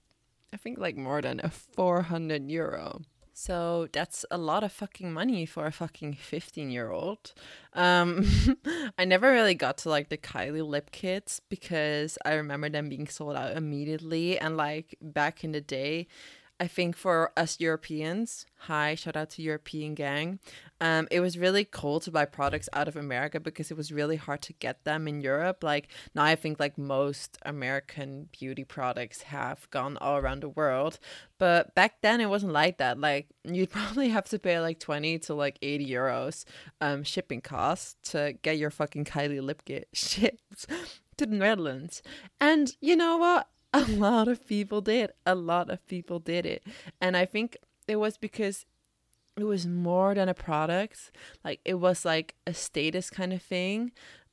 I 0.52 0.56
think 0.56 0.78
like 0.78 0.96
more 0.96 1.22
than 1.22 1.40
a 1.42 1.50
400 1.50 2.50
euro. 2.50 3.02
So 3.34 3.88
that's 3.92 4.24
a 4.30 4.38
lot 4.38 4.62
of 4.62 4.72
fucking 4.72 5.12
money 5.12 5.46
for 5.46 5.66
a 5.66 5.72
fucking 5.72 6.14
15 6.14 6.70
year 6.70 6.90
old. 6.90 7.32
Um, 7.72 8.26
I 8.98 9.04
never 9.04 9.30
really 9.30 9.54
got 9.54 9.78
to 9.78 9.88
like 9.88 10.10
the 10.10 10.18
Kylie 10.18 10.66
lip 10.66 10.90
kits 10.90 11.40
because 11.48 12.18
I 12.24 12.34
remember 12.34 12.68
them 12.68 12.88
being 12.88 13.08
sold 13.08 13.36
out 13.36 13.56
immediately. 13.56 14.38
And 14.38 14.56
like 14.56 14.96
back 15.00 15.44
in 15.44 15.52
the 15.52 15.60
day, 15.60 16.08
I 16.62 16.68
think 16.68 16.96
for 16.96 17.32
us 17.36 17.58
Europeans, 17.58 18.46
hi, 18.54 18.94
shout 18.94 19.16
out 19.16 19.30
to 19.30 19.42
European 19.42 19.96
gang. 19.96 20.38
Um, 20.80 21.08
it 21.10 21.18
was 21.18 21.36
really 21.36 21.64
cool 21.64 21.98
to 21.98 22.12
buy 22.12 22.24
products 22.24 22.68
out 22.72 22.86
of 22.86 22.94
America 22.94 23.40
because 23.40 23.72
it 23.72 23.76
was 23.76 23.90
really 23.90 24.14
hard 24.14 24.42
to 24.42 24.52
get 24.52 24.84
them 24.84 25.08
in 25.08 25.20
Europe. 25.20 25.64
Like 25.64 25.88
now, 26.14 26.22
I 26.22 26.36
think 26.36 26.60
like 26.60 26.78
most 26.78 27.36
American 27.44 28.28
beauty 28.30 28.62
products 28.62 29.22
have 29.22 29.68
gone 29.70 29.96
all 29.96 30.18
around 30.18 30.44
the 30.44 30.50
world, 30.50 31.00
but 31.36 31.74
back 31.74 32.00
then 32.00 32.20
it 32.20 32.30
wasn't 32.30 32.52
like 32.52 32.78
that. 32.78 32.96
Like 32.96 33.26
you'd 33.42 33.70
probably 33.78 34.10
have 34.10 34.28
to 34.28 34.38
pay 34.38 34.60
like 34.60 34.78
twenty 34.78 35.18
to 35.18 35.34
like 35.34 35.58
eighty 35.62 35.90
euros 35.90 36.44
um 36.80 37.02
shipping 37.02 37.40
costs 37.40 37.96
to 38.12 38.34
get 38.42 38.56
your 38.56 38.70
fucking 38.70 39.04
Kylie 39.04 39.42
lip 39.42 39.62
kit 39.64 39.88
shipped. 39.92 40.68
to 41.16 41.26
the 41.26 41.36
Netherlands. 41.36 42.02
And 42.40 42.72
you 42.80 42.96
know 42.96 43.16
what? 43.18 43.48
A 43.74 43.84
lot 43.92 44.28
of 44.28 44.46
people 44.46 44.80
did. 44.80 45.12
A 45.24 45.34
lot 45.34 45.70
of 45.70 45.86
people 45.86 46.18
did 46.18 46.44
it. 46.44 46.62
And 47.00 47.16
I 47.16 47.24
think 47.24 47.56
it 47.88 47.96
was 47.96 48.18
because 48.18 48.66
it 49.36 49.44
was 49.44 49.66
more 49.66 50.14
than 50.14 50.28
a 50.28 50.34
product. 50.34 51.10
Like 51.44 51.60
it 51.64 51.74
was 51.74 52.04
like 52.04 52.34
a 52.46 52.52
status 52.52 53.08
kind 53.08 53.32
of 53.32 53.40
thing. 53.40 53.92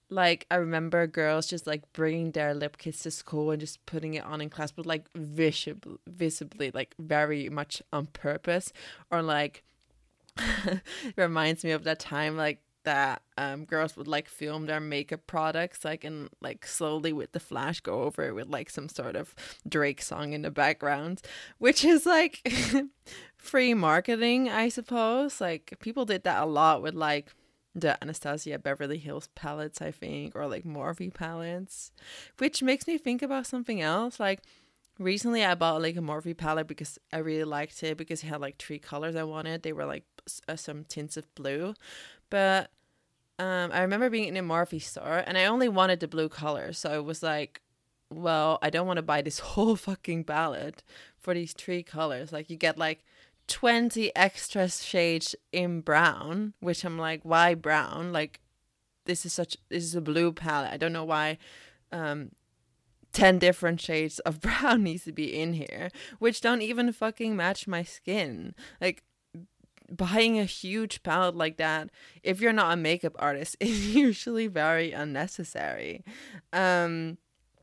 Like 0.10 0.46
I 0.52 0.56
remember 0.56 1.06
girls 1.08 1.48
just 1.48 1.68
like 1.68 1.84
bringing 1.94 2.32
their 2.32 2.54
lip 2.54 2.78
kits 2.78 3.04
to 3.04 3.12
school 3.12 3.52
and 3.52 3.60
just 3.60 3.86
putting 3.86 4.16
it 4.16 4.26
on 4.26 4.42
in 4.42 4.50
class, 4.50 4.72
but 4.72 4.86
like 4.86 5.06
visibly, 5.16 5.98
visibly, 6.08 6.72
like 6.72 6.96
very 7.00 7.48
much 7.50 7.82
on 7.94 8.08
purpose, 8.08 8.74
or 9.12 9.22
like 9.22 9.64
reminds 11.16 11.64
me 11.64 11.72
of 11.72 11.84
that 11.84 12.00
time 12.00 12.36
like 12.36 12.60
that 12.84 13.22
um 13.38 13.66
girls 13.66 13.98
would 13.98 14.08
like 14.08 14.30
film 14.30 14.66
their 14.66 14.80
makeup 14.80 15.22
products 15.28 15.84
like 15.84 16.04
and 16.04 16.30
like 16.42 16.66
slowly 16.66 17.12
with 17.12 17.32
the 17.34 17.40
flash 17.40 17.80
go 17.82 18.04
over 18.04 18.28
it 18.28 18.36
with 18.36 18.48
like 18.48 18.70
some 18.70 18.88
sort 18.88 19.16
of 19.16 19.36
Drake 19.68 20.02
song 20.02 20.34
in 20.34 20.42
the 20.44 20.52
background 20.52 21.22
which 21.58 21.84
is 21.84 22.06
like 22.06 22.42
free 23.38 23.74
marketing 23.74 24.50
I 24.50 24.70
suppose 24.70 25.42
like 25.42 25.76
people 25.80 26.06
did 26.06 26.24
that 26.24 26.42
a 26.42 26.46
lot 26.46 26.82
with 26.82 26.96
like 26.96 27.34
the 27.76 28.02
Anastasia 28.02 28.58
Beverly 28.58 28.98
Hills 28.98 29.30
palettes 29.36 29.82
I 29.82 29.92
think 29.92 30.36
or 30.36 30.48
like 30.48 30.64
Morphe 30.64 31.14
palettes 31.14 31.92
which 32.38 32.64
makes 32.64 32.88
me 32.88 32.98
think 32.98 33.22
about 33.22 33.46
something 33.46 33.82
else 33.82 34.20
like 34.20 34.42
recently 34.98 35.44
I 35.44 35.56
bought 35.56 35.82
like 35.82 35.98
a 35.98 36.02
Morphe 36.02 36.36
palette 36.36 36.68
because 36.68 36.98
I 37.12 37.18
really 37.18 37.44
liked 37.44 37.84
it 37.84 37.98
because 37.98 38.24
it 38.24 38.28
had 38.28 38.42
like 38.42 38.58
three 38.58 38.80
colors 38.80 39.16
I 39.16 39.24
wanted 39.24 39.64
they 39.64 39.74
were 39.74 39.86
like 39.86 40.06
uh, 40.48 40.56
some 40.56 40.84
tints 40.84 41.18
of 41.18 41.34
blue. 41.36 41.74
But 42.30 42.72
um, 43.40 43.72
I 43.72 43.82
remember 43.82 44.10
being 44.10 44.28
in 44.28 44.38
a 44.38 44.44
Morphe 44.44 44.82
store 44.82 45.24
and 45.26 45.38
I 45.38 45.46
only 45.46 45.70
wanted 45.70 46.02
the 46.02 46.08
blue 46.08 46.30
color. 46.30 46.74
So 46.74 46.90
I 46.90 47.00
was 47.00 47.24
like, 47.24 47.62
well, 48.10 48.60
I 48.62 48.70
don't 48.70 48.88
want 48.88 48.98
to 48.98 49.04
buy 49.04 49.22
this 49.22 49.40
whole 49.40 49.76
fucking 49.76 50.26
palette 50.26 50.84
for 51.18 51.34
these 51.34 51.54
three 51.54 51.84
colors. 51.84 52.32
Like, 52.32 52.50
you 52.50 52.58
get 52.58 52.78
like 52.78 53.04
20 53.48 54.16
extra 54.16 54.70
shades 54.70 55.36
in 55.52 55.82
brown, 55.82 56.54
which 56.60 56.84
I'm 56.84 56.98
like, 56.98 57.22
why 57.24 57.56
brown? 57.56 58.12
Like, 58.12 58.40
this 59.06 59.26
is 59.26 59.34
such, 59.34 59.58
this 59.70 59.84
is 59.84 59.96
a 59.96 60.02
blue 60.02 60.32
palette. 60.32 60.74
I 60.74 60.78
don't 60.78 60.94
know 60.94 61.06
why 61.06 61.38
um, 61.92 62.32
10 63.14 63.40
different 63.40 63.82
shades 63.82 64.20
of 64.20 64.42
brown 64.42 64.84
needs 64.84 65.06
to 65.06 65.12
be 65.12 65.40
in 65.40 65.54
here, 65.54 65.90
which 66.20 66.42
don't 66.42 66.62
even 66.62 66.92
fucking 66.92 67.36
match 67.36 67.68
my 67.68 67.84
skin. 67.84 68.54
Like, 68.82 69.04
buying 69.96 70.40
a 70.40 70.46
huge 70.46 71.04
palette 71.04 71.36
like 71.36 71.58
that 71.58 71.90
if 72.24 72.42
you're 72.42 72.54
not 72.54 72.74
a 72.74 72.78
makeup 72.78 73.16
artist 73.20 73.56
is 73.60 73.96
usually 73.96 74.48
very 74.48 74.92
unnecessary 74.92 76.04
um 76.54 77.18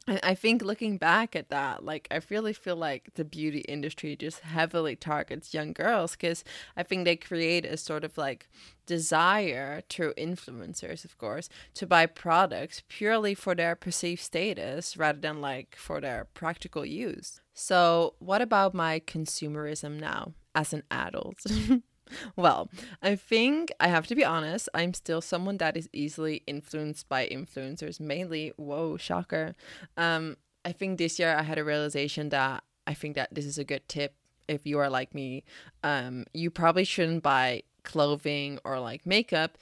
and 0.08 0.20
I 0.22 0.34
think 0.36 0.62
looking 0.62 0.98
back 0.98 1.34
at 1.34 1.48
that, 1.48 1.84
like 1.84 2.06
I 2.12 2.20
really 2.30 2.52
feel 2.52 2.76
like 2.76 3.10
the 3.14 3.24
beauty 3.24 3.60
industry 3.60 4.14
just 4.14 4.40
heavily 4.40 4.94
targets 4.94 5.52
young 5.52 5.72
girls 5.72 6.12
because 6.12 6.44
I 6.76 6.84
think 6.84 7.04
they 7.04 7.16
create 7.16 7.64
a 7.64 7.76
sort 7.76 8.04
of 8.04 8.16
like 8.16 8.48
desire 8.86 9.82
through 9.88 10.14
influencers, 10.14 11.04
of 11.04 11.18
course, 11.18 11.48
to 11.74 11.86
buy 11.88 12.06
products 12.06 12.84
purely 12.88 13.34
for 13.34 13.56
their 13.56 13.74
perceived 13.74 14.20
status 14.20 14.96
rather 14.96 15.18
than 15.18 15.40
like 15.40 15.74
for 15.76 16.00
their 16.00 16.28
practical 16.34 16.86
use. 16.86 17.40
So, 17.52 18.14
what 18.20 18.42
about 18.42 18.74
my 18.74 19.00
consumerism 19.00 19.98
now 19.98 20.34
as 20.54 20.72
an 20.72 20.84
adult? 20.90 21.44
Well, 22.36 22.70
I 23.02 23.16
think 23.16 23.72
I 23.80 23.88
have 23.88 24.06
to 24.08 24.14
be 24.14 24.24
honest, 24.24 24.68
I'm 24.74 24.94
still 24.94 25.20
someone 25.20 25.58
that 25.58 25.76
is 25.76 25.88
easily 25.92 26.42
influenced 26.46 27.08
by 27.08 27.26
influencers, 27.26 28.00
mainly, 28.00 28.52
whoa, 28.56 28.96
shocker. 28.96 29.54
Um, 29.96 30.36
I 30.64 30.72
think 30.72 30.98
this 30.98 31.18
year 31.18 31.34
I 31.36 31.42
had 31.42 31.58
a 31.58 31.64
realization 31.64 32.28
that 32.30 32.64
I 32.86 32.94
think 32.94 33.14
that 33.16 33.34
this 33.34 33.44
is 33.44 33.58
a 33.58 33.64
good 33.64 33.88
tip 33.88 34.14
if 34.48 34.66
you 34.66 34.78
are 34.78 34.90
like 34.90 35.14
me. 35.14 35.44
Um, 35.82 36.24
you 36.32 36.50
probably 36.50 36.84
shouldn't 36.84 37.22
buy 37.22 37.62
clothing 37.82 38.58
or 38.64 38.80
like 38.80 39.06
makeup 39.06 39.58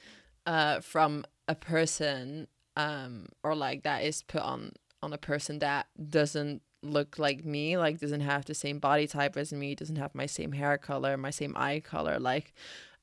uh, 0.47 0.81
from 0.81 1.25
a 1.49 1.55
person 1.55 2.49
um, 2.77 3.27
or 3.43 3.55
like 3.55 3.83
that 3.83 4.03
is 4.05 4.23
put 4.23 4.43
on 4.43 4.73
on 5.03 5.13
a 5.13 5.19
person 5.19 5.59
that 5.59 5.87
doesn't 6.09 6.63
look 6.85 7.19
like 7.19 7.45
me, 7.45 7.77
like 7.77 8.01
doesn't 8.01 8.21
have 8.21 8.45
the 8.45 8.55
same 8.55 8.79
body 8.79 9.07
type 9.07 9.37
as 9.37 9.53
me, 9.53 9.75
doesn't 9.75 9.97
have 9.97 10.15
my 10.15 10.27
same 10.27 10.53
hair 10.53 10.79
color, 10.79 11.17
my 11.17 11.31
same 11.31 11.55
eye 11.57 11.81
color. 11.81 12.19
Like 12.19 12.55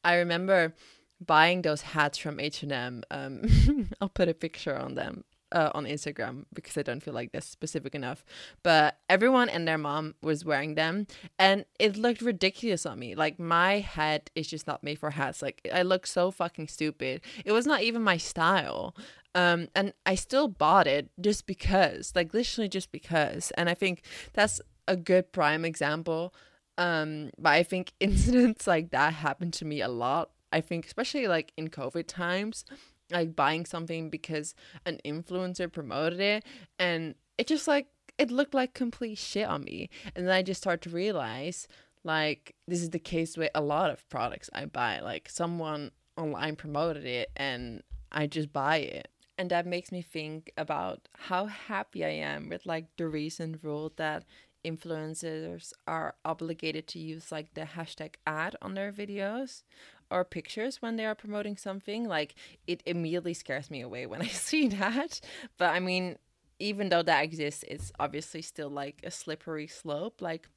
I 0.04 0.16
remember 0.16 0.74
buying 1.20 1.62
those 1.62 1.82
hats 1.82 2.18
from 2.18 2.40
H&M. 2.40 3.04
Um, 3.12 3.90
I'll 4.02 4.10
put 4.10 4.30
a 4.30 4.34
picture 4.34 4.76
on 4.78 4.96
them 4.96 5.24
uh, 5.52 5.70
on 5.74 5.86
Instagram 5.86 6.46
because 6.54 6.78
I 6.78 6.82
don't 6.82 7.02
feel 7.02 7.14
like 7.14 7.32
that's 7.32 7.48
specific 7.48 7.94
enough. 7.94 8.24
But 8.64 8.98
everyone 9.10 9.50
and 9.50 9.68
their 9.68 9.78
mom 9.78 10.16
was 10.22 10.46
wearing 10.46 10.76
them, 10.76 11.08
and 11.38 11.66
it 11.80 11.98
looked 11.98 12.22
ridiculous 12.22 12.86
on 12.86 13.00
me. 13.00 13.16
Like 13.16 13.40
my 13.40 13.80
head 13.80 14.32
is 14.36 14.48
just 14.48 14.68
not 14.68 14.84
made 14.84 15.00
for 15.00 15.12
hats. 15.12 15.42
Like 15.42 15.68
I 15.74 15.82
look 15.82 16.08
so 16.08 16.32
fucking 16.32 16.68
stupid. 16.68 17.22
It 17.46 17.52
was 17.52 17.66
not 17.66 17.82
even 17.82 18.02
my 18.02 18.18
style. 18.18 18.96
Um, 19.34 19.70
and 19.76 19.94
I 20.06 20.16
still 20.16 20.48
bought 20.48 20.88
it 20.88 21.10
just 21.20 21.46
because, 21.46 22.14
like 22.16 22.34
literally 22.34 22.68
just 22.68 22.92
because. 22.92 23.52
And 23.52 23.70
I 23.70 23.74
think 23.74 24.04
that's 24.34 24.60
a 24.88 24.96
good 24.96 25.32
prime 25.32 25.66
example. 25.66 26.34
Um, 26.78 27.32
but 27.38 27.54
I 27.54 27.64
think 27.64 27.94
incidents 28.00 28.68
like 28.68 28.92
that 28.92 29.14
happen 29.14 29.52
to 29.52 29.66
me 29.66 29.82
a 29.82 29.88
lot. 29.88 30.32
I 30.52 30.62
think 30.62 30.86
especially 30.86 31.28
like 31.28 31.54
in 31.58 31.70
COVID 31.70 32.08
times, 32.08 32.66
like 33.10 33.36
buying 33.36 33.66
something 33.66 34.10
because 34.10 34.54
an 34.86 35.00
influencer 35.06 35.72
promoted 35.72 36.20
it 36.20 36.46
and 36.80 37.16
it 37.38 37.48
just 37.48 37.68
like 37.68 37.88
it 38.18 38.32
looked 38.32 38.54
like 38.54 38.74
complete 38.74 39.18
shit 39.18 39.48
on 39.48 39.64
me. 39.64 39.90
And 40.16 40.28
then 40.28 40.34
I 40.34 40.42
just 40.42 40.62
start 40.62 40.82
to 40.84 40.90
realize 40.90 41.68
like 42.04 42.56
this 42.68 42.82
is 42.82 42.90
the 42.90 43.00
case 43.00 43.38
with 43.38 43.52
a 43.56 43.62
lot 43.62 43.90
of 43.90 44.08
products 44.10 44.50
I 44.54 44.66
buy. 44.66 45.00
Like 45.00 45.30
someone 45.30 45.92
online 46.18 46.56
promoted 46.56 47.06
it 47.06 47.32
and 47.36 47.82
I 48.12 48.28
just 48.28 48.52
buy 48.52 48.78
it 48.78 49.08
and 49.38 49.50
that 49.50 49.66
makes 49.66 49.92
me 49.92 50.02
think 50.02 50.52
about 50.58 51.08
how 51.14 51.46
happy 51.46 52.06
I 52.06 52.10
am 52.10 52.50
with 52.50 52.66
like 52.66 52.86
the 52.98 53.08
recent 53.08 53.64
rule 53.64 53.92
that 53.96 54.26
influencers 54.64 55.74
are 55.88 56.16
obligated 56.24 56.88
to 56.88 57.00
use 57.00 57.32
like 57.32 57.54
the 57.54 57.62
hashtag 57.62 58.16
ad 58.28 58.56
on 58.62 58.76
their 58.76 58.92
videos 58.92 59.64
or 60.12 60.24
pictures 60.24 60.82
when 60.82 60.96
they 60.98 61.06
are 61.06 61.16
promoting 61.16 61.58
something. 61.58 62.08
Like 62.08 62.36
it 62.68 62.84
immediately 62.86 63.34
scares 63.34 63.72
me 63.72 63.82
away 63.82 64.06
when 64.06 64.22
i 64.28 64.28
see 64.28 64.68
that. 64.68 65.20
But 65.58 65.74
i 65.74 65.80
mean 65.80 66.18
even 66.60 66.90
though 66.90 67.02
that 67.02 67.24
exists 67.24 67.64
it's 67.68 67.92
obviously 68.00 68.42
still 68.42 68.70
like 68.70 69.02
a 69.04 69.12
slippery 69.12 69.68
slope. 69.68 70.22
Like 70.22 70.48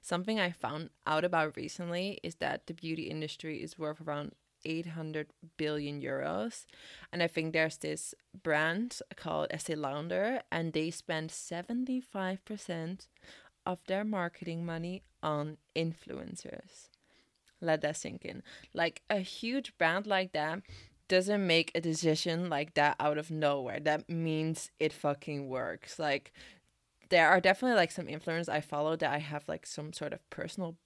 something 0.00 0.38
i 0.38 0.50
found 0.50 0.90
out 1.06 1.24
about 1.24 1.56
recently 1.56 2.18
is 2.22 2.34
that 2.36 2.66
the 2.66 2.74
beauty 2.74 3.04
industry 3.04 3.62
is 3.62 3.78
worth 3.78 4.00
around 4.00 4.32
800 4.64 5.28
billion 5.56 6.00
euros. 6.00 6.66
And 7.12 7.22
I 7.22 7.26
think 7.26 7.52
there's 7.52 7.78
this 7.78 8.14
brand 8.42 9.00
called 9.16 9.48
Estee 9.50 9.74
Lauder, 9.74 10.42
and 10.50 10.72
they 10.72 10.90
spend 10.90 11.30
75% 11.30 13.06
of 13.64 13.78
their 13.86 14.04
marketing 14.04 14.64
money 14.64 15.02
on 15.22 15.58
influencers. 15.76 16.88
Let 17.60 17.80
that 17.82 17.96
sink 17.96 18.24
in. 18.24 18.42
Like 18.74 19.02
a 19.08 19.18
huge 19.18 19.76
brand 19.78 20.06
like 20.06 20.32
that 20.32 20.62
doesn't 21.08 21.46
make 21.46 21.70
a 21.74 21.80
decision 21.80 22.48
like 22.48 22.74
that 22.74 22.96
out 22.98 23.18
of 23.18 23.30
nowhere. 23.30 23.78
That 23.78 24.08
means 24.08 24.70
it 24.80 24.92
fucking 24.92 25.48
works. 25.48 25.98
Like 25.98 26.32
there 27.10 27.28
are 27.28 27.40
definitely 27.40 27.76
like 27.76 27.90
some 27.90 28.06
influencers 28.06 28.48
I 28.48 28.62
follow 28.62 28.96
that 28.96 29.12
I 29.12 29.18
have 29.18 29.44
like 29.46 29.66
some 29.66 29.92
sort 29.92 30.12
of 30.12 30.28
personal 30.30 30.76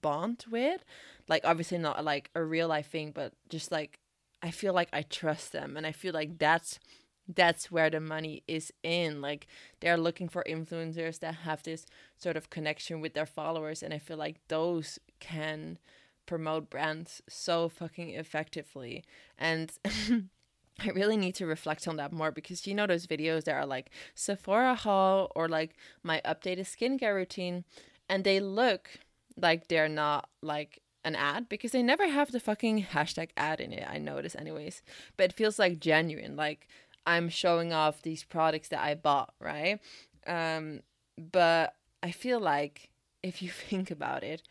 bond 0.00 0.44
with. 0.50 0.84
Like 1.28 1.44
obviously 1.44 1.78
not 1.78 2.04
like 2.04 2.30
a 2.34 2.42
real 2.42 2.68
life 2.68 2.88
thing 2.90 3.12
but 3.14 3.32
just 3.48 3.70
like 3.70 3.98
i 4.42 4.50
feel 4.50 4.72
like 4.72 4.88
i 4.92 5.02
trust 5.02 5.50
them 5.52 5.76
and 5.76 5.84
i 5.84 5.92
feel 5.92 6.14
like 6.14 6.38
that's 6.38 6.78
that's 7.34 7.70
where 7.70 7.90
the 7.90 8.00
money 8.00 8.42
is 8.48 8.72
in. 8.82 9.20
Like 9.20 9.46
they're 9.80 9.98
looking 9.98 10.30
for 10.30 10.42
influencers 10.48 11.18
that 11.20 11.34
have 11.34 11.62
this 11.62 11.84
sort 12.16 12.38
of 12.38 12.48
connection 12.48 13.02
with 13.02 13.12
their 13.12 13.26
followers 13.26 13.82
and 13.82 13.92
i 13.92 13.98
feel 13.98 14.16
like 14.16 14.36
those 14.48 14.98
can 15.20 15.78
promote 16.28 16.70
brands 16.70 17.22
so 17.28 17.68
fucking 17.68 18.10
effectively. 18.10 19.02
And 19.38 19.72
I 20.80 20.90
really 20.94 21.16
need 21.16 21.34
to 21.36 21.46
reflect 21.46 21.88
on 21.88 21.96
that 21.96 22.12
more 22.12 22.30
because 22.30 22.66
you 22.66 22.74
know 22.74 22.86
those 22.86 23.06
videos 23.06 23.44
that 23.44 23.54
are 23.54 23.66
like 23.66 23.90
Sephora 24.14 24.74
haul 24.74 25.32
or 25.34 25.48
like 25.48 25.74
my 26.04 26.20
updated 26.24 26.66
skincare 26.68 27.14
routine 27.14 27.64
and 28.08 28.22
they 28.22 28.38
look 28.38 28.90
like 29.40 29.68
they're 29.68 29.88
not 29.88 30.28
like 30.42 30.80
an 31.04 31.14
ad 31.16 31.48
because 31.48 31.72
they 31.72 31.82
never 31.82 32.08
have 32.08 32.32
the 32.32 32.40
fucking 32.40 32.86
hashtag 32.92 33.30
ad 33.36 33.60
in 33.60 33.72
it. 33.72 33.86
I 33.88 33.98
notice 33.98 34.34
anyways. 34.34 34.82
But 35.16 35.30
it 35.30 35.36
feels 35.36 35.58
like 35.58 35.80
genuine. 35.80 36.36
Like 36.36 36.68
I'm 37.06 37.28
showing 37.28 37.72
off 37.72 38.02
these 38.02 38.24
products 38.24 38.68
that 38.68 38.82
I 38.82 38.94
bought, 38.94 39.34
right? 39.40 39.80
Um 40.26 40.80
but 41.16 41.74
I 42.02 42.10
feel 42.10 42.40
like 42.40 42.90
if 43.22 43.42
you 43.42 43.50
think 43.68 43.90
about 43.90 44.22
it, 44.22 44.42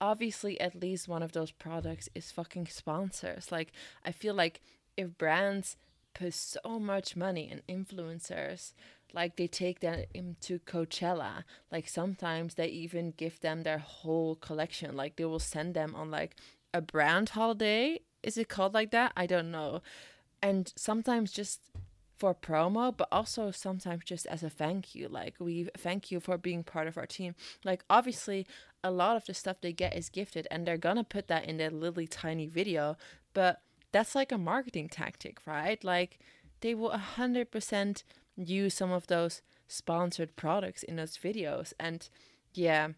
obviously 0.00 0.60
at 0.60 0.80
least 0.80 1.08
one 1.08 1.22
of 1.22 1.32
those 1.32 1.52
products 1.52 2.08
is 2.14 2.32
fucking 2.32 2.66
sponsors. 2.66 3.52
Like 3.52 3.72
I 4.04 4.12
feel 4.12 4.34
like 4.34 4.60
if 4.96 5.16
brands 5.16 5.76
put 6.14 6.34
so 6.34 6.78
much 6.80 7.16
money 7.16 7.50
in 7.50 7.84
influencers, 7.84 8.72
like 9.14 9.36
they 9.36 9.46
take 9.46 9.80
them 9.80 10.04
into 10.14 10.58
Coachella. 10.60 11.44
Like 11.70 11.88
sometimes 11.88 12.54
they 12.54 12.68
even 12.68 13.12
give 13.16 13.40
them 13.40 13.62
their 13.62 13.78
whole 13.78 14.36
collection. 14.36 14.96
Like 14.96 15.16
they 15.16 15.24
will 15.24 15.38
send 15.38 15.74
them 15.74 15.94
on 15.94 16.10
like 16.10 16.36
a 16.72 16.80
brand 16.80 17.30
holiday. 17.30 18.00
Is 18.22 18.36
it 18.36 18.48
called 18.48 18.74
like 18.74 18.90
that? 18.90 19.12
I 19.16 19.26
don't 19.26 19.50
know. 19.50 19.82
And 20.42 20.72
sometimes 20.76 21.32
just 21.32 21.60
for 22.20 22.34
promo, 22.34 22.94
but 22.94 23.08
also 23.10 23.50
sometimes 23.50 24.04
just 24.04 24.26
as 24.26 24.42
a 24.42 24.50
thank 24.50 24.94
you. 24.94 25.08
Like, 25.08 25.34
we 25.40 25.68
thank 25.76 26.10
you 26.10 26.20
for 26.20 26.36
being 26.36 26.62
part 26.62 26.86
of 26.86 26.98
our 26.98 27.06
team. 27.06 27.34
Like, 27.64 27.82
obviously, 27.88 28.46
a 28.84 28.90
lot 28.90 29.16
of 29.16 29.24
the 29.24 29.32
stuff 29.32 29.56
they 29.60 29.72
get 29.72 29.96
is 29.96 30.10
gifted, 30.10 30.46
and 30.50 30.66
they're 30.66 30.76
gonna 30.76 31.02
put 31.02 31.28
that 31.28 31.46
in 31.46 31.56
their 31.56 31.70
little 31.70 32.06
tiny 32.06 32.46
video, 32.46 32.98
but 33.32 33.62
that's 33.90 34.14
like 34.14 34.32
a 34.32 34.38
marketing 34.38 34.90
tactic, 34.90 35.38
right? 35.46 35.82
Like, 35.82 36.18
they 36.60 36.74
will 36.74 36.90
100% 36.90 38.04
use 38.48 38.74
some 38.74 38.92
of 38.92 39.06
those 39.06 39.42
sponsored 39.68 40.36
products 40.36 40.82
in 40.82 40.96
those 40.96 41.16
videos. 41.16 41.72
And 41.78 42.08
yeah, 42.54 42.88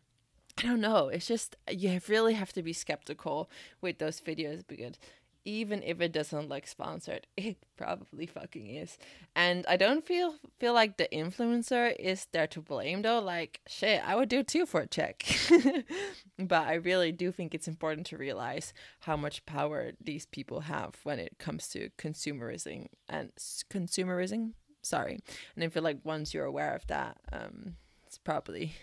I 0.58 0.62
don't 0.62 0.80
know. 0.80 1.08
It's 1.08 1.26
just, 1.26 1.56
you 1.70 2.00
really 2.08 2.34
have 2.34 2.52
to 2.54 2.62
be 2.62 2.72
skeptical 2.72 3.50
with 3.80 3.99
those 3.99 4.20
videos 4.20 4.62
because 4.66 4.99
even 5.44 5.82
if 5.82 6.00
it 6.00 6.12
doesn't 6.12 6.49
look 6.49 6.66
sponsored 6.66 7.26
it 7.37 7.56
probably 7.76 8.26
fucking 8.26 8.66
is 8.66 8.99
and 9.34 9.64
i 9.68 9.76
don't 9.76 10.06
feel 10.06 10.34
feel 10.58 10.72
like 10.72 10.96
the 10.96 11.08
influencer 11.12 11.94
is 11.99 12.26
there 12.32 12.46
to 12.46 12.61
blame 12.61 13.02
though 13.02 13.18
like 13.18 13.61
shit 13.66 14.00
i 14.06 14.14
would 14.14 14.28
do 14.28 14.42
too 14.42 14.66
for 14.66 14.82
a 14.82 14.87
check 14.87 15.25
but 16.38 16.66
i 16.66 16.75
really 16.75 17.12
do 17.12 17.32
think 17.32 17.54
it's 17.54 17.68
important 17.68 18.06
to 18.06 18.16
realize 18.16 18.72
how 19.00 19.16
much 19.16 19.44
power 19.46 19.92
these 20.00 20.26
people 20.26 20.61
have 20.61 20.94
when 21.02 21.18
it 21.18 21.38
comes 21.38 21.68
to 21.68 21.90
consumerism 21.99 22.87
and 23.08 23.30
consumerism 23.70 24.52
sorry 24.82 25.18
and 25.54 25.64
i 25.64 25.68
feel 25.68 25.82
like 25.82 25.98
once 26.04 26.34
you're 26.34 26.44
aware 26.44 26.74
of 26.74 26.86
that 26.86 27.18
um 27.32 27.76
it's 28.06 28.18
probably 28.18 28.74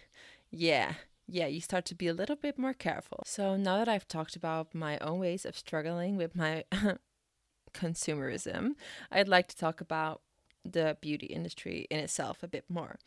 yeah 0.52 0.94
yeah, 1.32 1.46
you 1.46 1.62
start 1.62 1.86
to 1.86 1.96
be 1.96 2.08
a 2.08 2.14
little 2.14 2.36
bit 2.36 2.58
more 2.58 2.74
careful. 2.74 3.22
So 3.26 3.56
now 3.56 3.78
that 3.78 3.88
I've 3.88 4.08
talked 4.08 4.36
about 4.36 4.74
my 4.74 4.98
own 5.00 5.20
ways 5.20 5.46
of 5.46 5.58
struggling 5.58 6.18
with 6.18 6.36
my 6.36 6.64
consumerism, 7.74 8.72
I'd 9.12 9.28
like 9.28 9.48
to 9.50 9.58
talk 9.58 9.80
about 9.80 10.22
the 10.66 10.98
beauty 11.02 11.28
industry 11.28 11.88
in 11.90 12.00
itself 12.00 12.42
a 12.42 12.48
bit 12.48 12.66
more. 12.68 12.98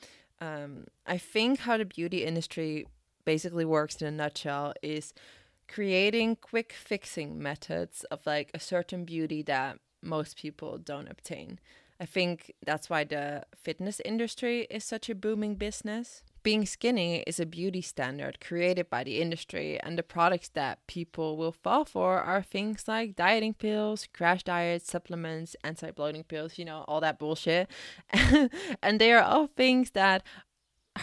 Um, 0.41 0.87
I 1.07 1.19
think 1.19 1.61
how 1.61 1.77
the 1.77 1.85
beauty 1.85 2.25
industry 2.25 2.87
basically 3.25 3.65
works 3.65 4.01
in 4.01 4.07
a 4.07 4.11
nutshell 4.11 4.73
is 4.83 5.13
creating 5.69 6.37
quick 6.37 6.73
fixing 6.73 7.43
methods 7.43 8.05
of 8.05 8.25
like 8.27 8.51
a 8.55 8.61
certain 8.61 9.05
beauty 9.05 9.43
that 9.43 9.79
most 10.03 10.37
people 10.37 10.79
don't 10.79 11.11
obtain. 11.11 11.59
I 12.03 12.07
think 12.07 12.53
that's 12.67 12.91
why 12.91 13.05
the 13.05 13.45
fitness 13.57 14.01
industry 14.05 14.67
is 14.69 14.85
such 14.85 15.09
a 15.09 15.15
booming 15.15 15.55
business 15.55 16.25
being 16.43 16.67
skinny 16.67 17.23
is 17.27 17.39
a 17.39 17.47
beauty 17.47 17.83
standard 17.83 18.41
created 18.41 18.91
by 18.91 19.05
the 19.05 19.21
industry, 19.21 19.79
and 19.81 19.97
the 19.97 20.03
products 20.03 20.49
that 20.55 20.85
people 20.87 21.37
will 21.37 21.53
fall 21.53 21.85
for 21.85 22.19
are 22.19 22.43
things 22.43 22.89
like 22.89 23.15
dieting 23.15 23.55
pills, 23.55 24.09
crash 24.13 24.43
diets, 24.43 24.91
supplements, 24.91 25.55
anti 25.63 25.91
bloating 25.93 26.25
pills, 26.25 26.59
you 26.59 26.65
know, 26.65 26.85
all 26.89 27.01
that 27.01 27.19
bullshit. 27.19 27.71
and 28.83 29.01
they 29.01 29.13
are 29.13 29.23
all 29.23 29.47
things 29.47 29.93
that 29.93 30.23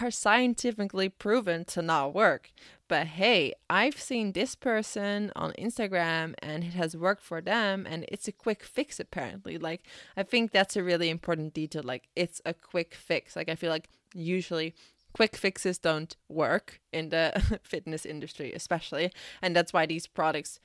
are 0.02 0.12
scientifically 0.12 1.10
proven 1.10 1.66
to 1.66 1.82
not 1.82 2.14
work. 2.14 2.52
But 2.88 3.08
hey, 3.08 3.54
I've 3.70 4.00
seen 4.00 4.32
this 4.32 4.56
person 4.56 5.32
on 5.36 5.54
Instagram 5.54 6.34
and 6.40 6.64
it 6.64 6.74
has 6.74 6.98
worked 6.98 7.24
for 7.24 7.40
them 7.40 7.86
and 7.88 8.06
it's 8.08 8.28
a 8.28 8.32
quick 8.32 8.64
fix 8.64 9.00
apparently. 9.00 9.58
Like 9.58 9.84
I 10.18 10.24
think 10.24 10.52
that's 10.52 10.76
a 10.76 10.84
really 10.84 11.10
important 11.10 11.54
detail 11.54 11.84
like 11.84 12.10
it's 12.16 12.42
a 12.46 12.54
quick 12.54 12.96
fix. 12.96 13.36
Like 13.36 13.50
I 13.50 13.56
feel 13.56 13.70
like 13.70 13.90
usually 14.14 14.74
quick 15.14 15.36
fixes 15.36 15.78
don't 15.78 16.16
work 16.28 16.82
in 16.92 17.10
the 17.10 17.60
fitness 17.64 18.06
industry, 18.06 18.54
especially. 18.54 19.12
And 19.42 19.56
that's 19.56 19.74
why 19.74 19.86
these 19.86 20.08
products 20.08 20.60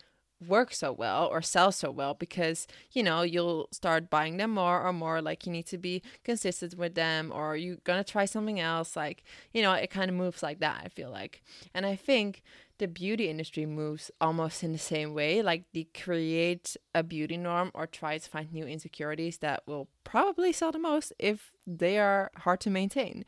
work 0.47 0.73
so 0.73 0.93
well 0.93 1.27
or 1.27 1.43
sell 1.43 1.73
so 1.73 1.91
well 1.91 2.15
because 2.15 2.67
you 2.93 3.03
know 3.03 3.23
you'll 3.23 3.69
start 3.73 4.11
buying 4.11 4.37
them 4.37 4.51
more 4.51 4.83
or 4.83 4.93
more 4.93 5.21
like 5.21 5.47
you 5.47 5.53
need 5.53 5.67
to 5.67 5.79
be 5.79 6.03
consistent 6.25 6.77
with 6.77 6.95
them 6.95 7.33
or 7.35 7.57
you're 7.57 7.77
gonna 7.85 8.05
try 8.05 8.25
something 8.25 8.61
else 8.61 8.97
like 8.97 9.25
you 9.53 9.63
know 9.63 9.73
it 9.73 9.91
kind 9.91 10.11
of 10.11 10.17
moves 10.17 10.43
like 10.43 10.61
that 10.61 10.83
i 10.85 10.89
feel 10.89 11.11
like. 11.11 11.43
And 11.75 11.85
i 11.87 11.97
think 11.97 12.43
the 12.79 12.89
beauty 12.89 13.29
industry 13.29 13.67
moves 13.67 14.11
almost 14.21 14.65
in 14.65 14.73
the 14.73 14.79
same 14.79 15.15
way 15.15 15.43
like 15.43 15.65
they 15.73 15.87
create 15.95 16.77
a 16.95 17.03
beauty 17.03 17.37
norm 17.37 17.71
or 17.73 17.87
try 17.87 18.19
to 18.19 18.31
find 18.31 18.53
new 18.53 18.67
insecurities 18.67 19.39
that 19.39 19.63
will 19.67 19.89
probably 20.03 20.53
sell 20.53 20.73
the 20.73 20.79
most 20.79 21.13
if 21.19 21.53
they 21.67 21.99
are 21.99 22.31
hard 22.39 22.61
to 22.61 22.71
maintain. 22.71 23.25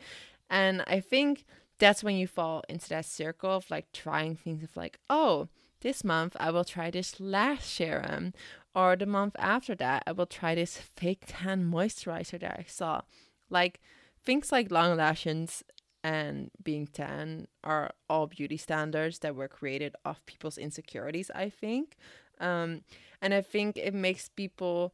And 0.51 0.83
I 0.87 1.01
think 1.01 1.45
that's 1.79 2.03
when 2.03 2.17
you 2.17 2.27
fall 2.27 2.65
into 2.69 2.89
that 2.89 3.05
circle 3.05 3.51
of 3.51 3.71
like 3.71 3.93
trying 3.93 4.37
things 4.37 4.63
of 4.63 4.77
like, 4.77 4.99
oh, 5.11 5.49
this 5.81 6.05
month 6.05 6.37
I 6.39 6.51
will 6.51 6.65
try 6.65 6.91
this 6.91 7.21
lash 7.21 7.65
serum, 7.65 8.33
or 8.75 8.97
the 8.97 9.07
month 9.07 9.37
after 9.39 9.75
that 9.77 10.03
I 10.07 10.13
will 10.13 10.27
try 10.27 10.55
this 10.55 10.77
fake 10.77 11.25
tan 11.27 11.71
moisturizer 11.71 12.41
that 12.41 12.57
I 12.59 12.65
saw. 12.69 13.03
Like 13.51 13.81
things 14.25 14.53
like 14.53 14.71
long 14.71 14.97
lashes 14.97 15.63
and 16.03 16.51
being 16.63 16.87
tan 16.87 17.49
are 17.65 17.91
all 18.09 18.27
beauty 18.27 18.57
standards 18.57 19.21
that 19.21 19.35
were 19.35 19.49
created 19.49 19.95
off 20.05 20.25
people's 20.27 20.59
insecurities, 20.59 21.31
I 21.35 21.51
think. 21.51 21.97
Um, 22.39 22.83
and 23.21 23.33
I 23.35 23.41
think 23.41 23.77
it 23.77 23.95
makes 23.95 24.29
people 24.29 24.93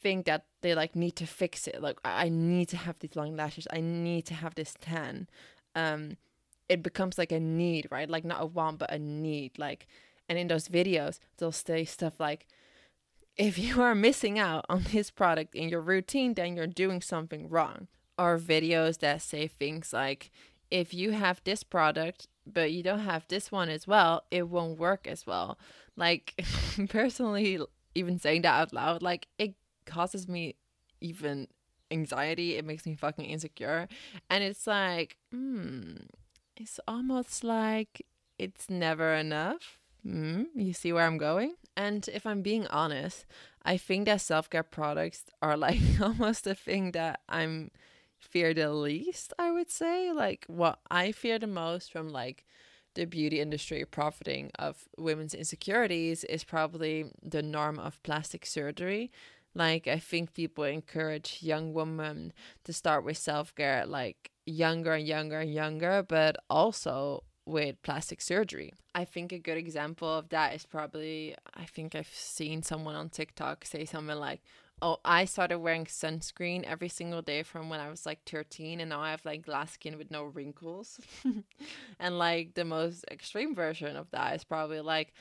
think 0.00 0.26
that 0.26 0.46
they 0.62 0.74
like 0.74 0.94
need 0.94 1.16
to 1.16 1.26
fix 1.26 1.66
it 1.66 1.82
like 1.82 1.98
i 2.04 2.28
need 2.28 2.68
to 2.68 2.76
have 2.76 2.96
these 3.00 3.16
long 3.16 3.34
lashes 3.36 3.66
i 3.72 3.80
need 3.80 4.24
to 4.24 4.34
have 4.34 4.54
this 4.54 4.74
tan 4.80 5.28
um 5.74 6.16
it 6.68 6.82
becomes 6.82 7.18
like 7.18 7.32
a 7.32 7.40
need 7.40 7.86
right 7.90 8.10
like 8.10 8.24
not 8.24 8.42
a 8.42 8.46
want 8.46 8.78
but 8.78 8.92
a 8.92 8.98
need 8.98 9.58
like 9.58 9.86
and 10.28 10.38
in 10.38 10.48
those 10.48 10.68
videos 10.68 11.18
they'll 11.36 11.52
say 11.52 11.84
stuff 11.84 12.20
like 12.20 12.46
if 13.36 13.58
you 13.58 13.80
are 13.80 13.94
missing 13.94 14.38
out 14.38 14.64
on 14.68 14.84
this 14.92 15.10
product 15.10 15.54
in 15.54 15.68
your 15.68 15.80
routine 15.80 16.34
then 16.34 16.56
you're 16.56 16.66
doing 16.66 17.00
something 17.00 17.48
wrong 17.48 17.86
or 18.18 18.38
videos 18.38 18.98
that 18.98 19.22
say 19.22 19.46
things 19.46 19.92
like 19.92 20.30
if 20.70 20.92
you 20.92 21.12
have 21.12 21.40
this 21.44 21.62
product 21.62 22.28
but 22.46 22.72
you 22.72 22.82
don't 22.82 23.00
have 23.00 23.26
this 23.28 23.52
one 23.52 23.68
as 23.68 23.86
well 23.86 24.22
it 24.30 24.48
won't 24.48 24.78
work 24.78 25.06
as 25.06 25.26
well 25.26 25.58
like 25.96 26.34
personally 26.88 27.58
even 27.94 28.18
saying 28.18 28.42
that 28.42 28.60
out 28.60 28.72
loud 28.72 29.02
like 29.02 29.28
it 29.38 29.54
causes 29.86 30.28
me 30.28 30.54
even 31.00 31.48
anxiety. 31.90 32.56
It 32.56 32.64
makes 32.64 32.86
me 32.86 32.94
fucking 32.94 33.24
insecure. 33.24 33.88
And 34.30 34.44
it's 34.44 34.66
like, 34.66 35.16
hmm, 35.32 35.94
it's 36.58 36.80
almost 36.88 37.44
like 37.44 38.04
it's 38.38 38.68
never 38.68 39.14
enough. 39.14 39.78
Mm, 40.06 40.46
you 40.54 40.72
see 40.72 40.92
where 40.92 41.06
I'm 41.06 41.18
going? 41.18 41.54
And 41.76 42.08
if 42.12 42.26
I'm 42.26 42.42
being 42.42 42.66
honest, 42.66 43.26
I 43.62 43.76
think 43.76 44.06
that 44.06 44.20
self 44.20 44.50
care 44.50 44.62
products 44.62 45.24
are 45.40 45.56
like 45.56 45.80
almost 46.00 46.44
the 46.44 46.54
thing 46.54 46.92
that 46.92 47.20
I'm 47.28 47.70
fear 48.18 48.52
the 48.52 48.72
least, 48.72 49.32
I 49.38 49.52
would 49.52 49.70
say. 49.70 50.12
Like 50.12 50.44
what 50.48 50.80
I 50.90 51.12
fear 51.12 51.38
the 51.38 51.46
most 51.46 51.92
from 51.92 52.08
like 52.08 52.44
the 52.94 53.04
beauty 53.04 53.40
industry 53.40 53.84
profiting 53.84 54.50
of 54.58 54.88
women's 54.98 55.34
insecurities 55.34 56.24
is 56.24 56.42
probably 56.42 57.12
the 57.22 57.42
norm 57.42 57.78
of 57.78 58.02
plastic 58.02 58.44
surgery. 58.44 59.12
Like 59.54 59.86
I 59.86 59.98
think 59.98 60.34
people 60.34 60.64
encourage 60.64 61.38
young 61.40 61.72
women 61.72 62.32
to 62.64 62.72
start 62.72 63.04
with 63.04 63.16
self 63.16 63.54
care 63.54 63.86
like 63.86 64.30
younger 64.48 64.94
and 64.94 65.06
younger 65.06 65.40
and 65.40 65.52
younger, 65.52 66.02
but 66.02 66.36
also 66.48 67.24
with 67.44 67.80
plastic 67.82 68.20
surgery. 68.20 68.72
I 68.94 69.04
think 69.04 69.32
a 69.32 69.38
good 69.38 69.56
example 69.56 70.08
of 70.08 70.28
that 70.30 70.54
is 70.54 70.66
probably 70.66 71.34
I 71.54 71.64
think 71.64 71.94
I've 71.94 72.12
seen 72.12 72.62
someone 72.62 72.94
on 72.94 73.08
TikTok 73.08 73.64
say 73.64 73.84
something 73.84 74.16
like, 74.16 74.42
"Oh, 74.82 74.98
I 75.04 75.24
started 75.24 75.58
wearing 75.58 75.86
sunscreen 75.86 76.64
every 76.64 76.88
single 76.88 77.22
day 77.22 77.42
from 77.42 77.68
when 77.70 77.80
I 77.80 77.90
was 77.90 78.04
like 78.06 78.20
13 78.24 78.80
and 78.80 78.90
now 78.90 79.00
I 79.00 79.10
have 79.12 79.24
like 79.24 79.42
glass 79.42 79.72
skin 79.72 79.96
with 79.98 80.10
no 80.10 80.24
wrinkles." 80.24 81.00
and 81.98 82.18
like 82.18 82.54
the 82.54 82.64
most 82.64 83.04
extreme 83.10 83.54
version 83.54 83.96
of 83.96 84.10
that 84.10 84.34
is 84.36 84.44
probably 84.44 84.80
like 84.80 85.12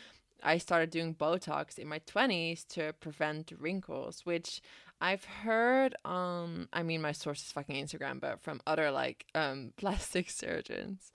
I 0.44 0.58
started 0.60 0.90
doing 0.92 1.16
Botox 1.16 1.80
in 1.80 1.88
my 1.88 2.00
20s 2.00 2.64
to 2.70 2.94
prevent 3.00 3.52
wrinkles, 3.58 4.22
which 4.26 4.62
I've 5.00 5.26
heard 5.26 5.96
um 6.06 6.68
I 6.74 6.84
mean 6.84 7.02
my 7.02 7.12
source 7.12 7.42
is 7.42 7.52
fucking 7.52 7.84
Instagram, 7.84 8.20
but 8.20 8.42
from 8.42 8.62
other 8.66 8.92
like 8.92 9.26
um 9.36 9.74
plastic 9.78 10.30
surgeons 10.30 11.12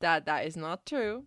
that 0.00 0.26
that 0.26 0.46
is 0.46 0.56
not 0.56 0.86
true. 0.86 1.24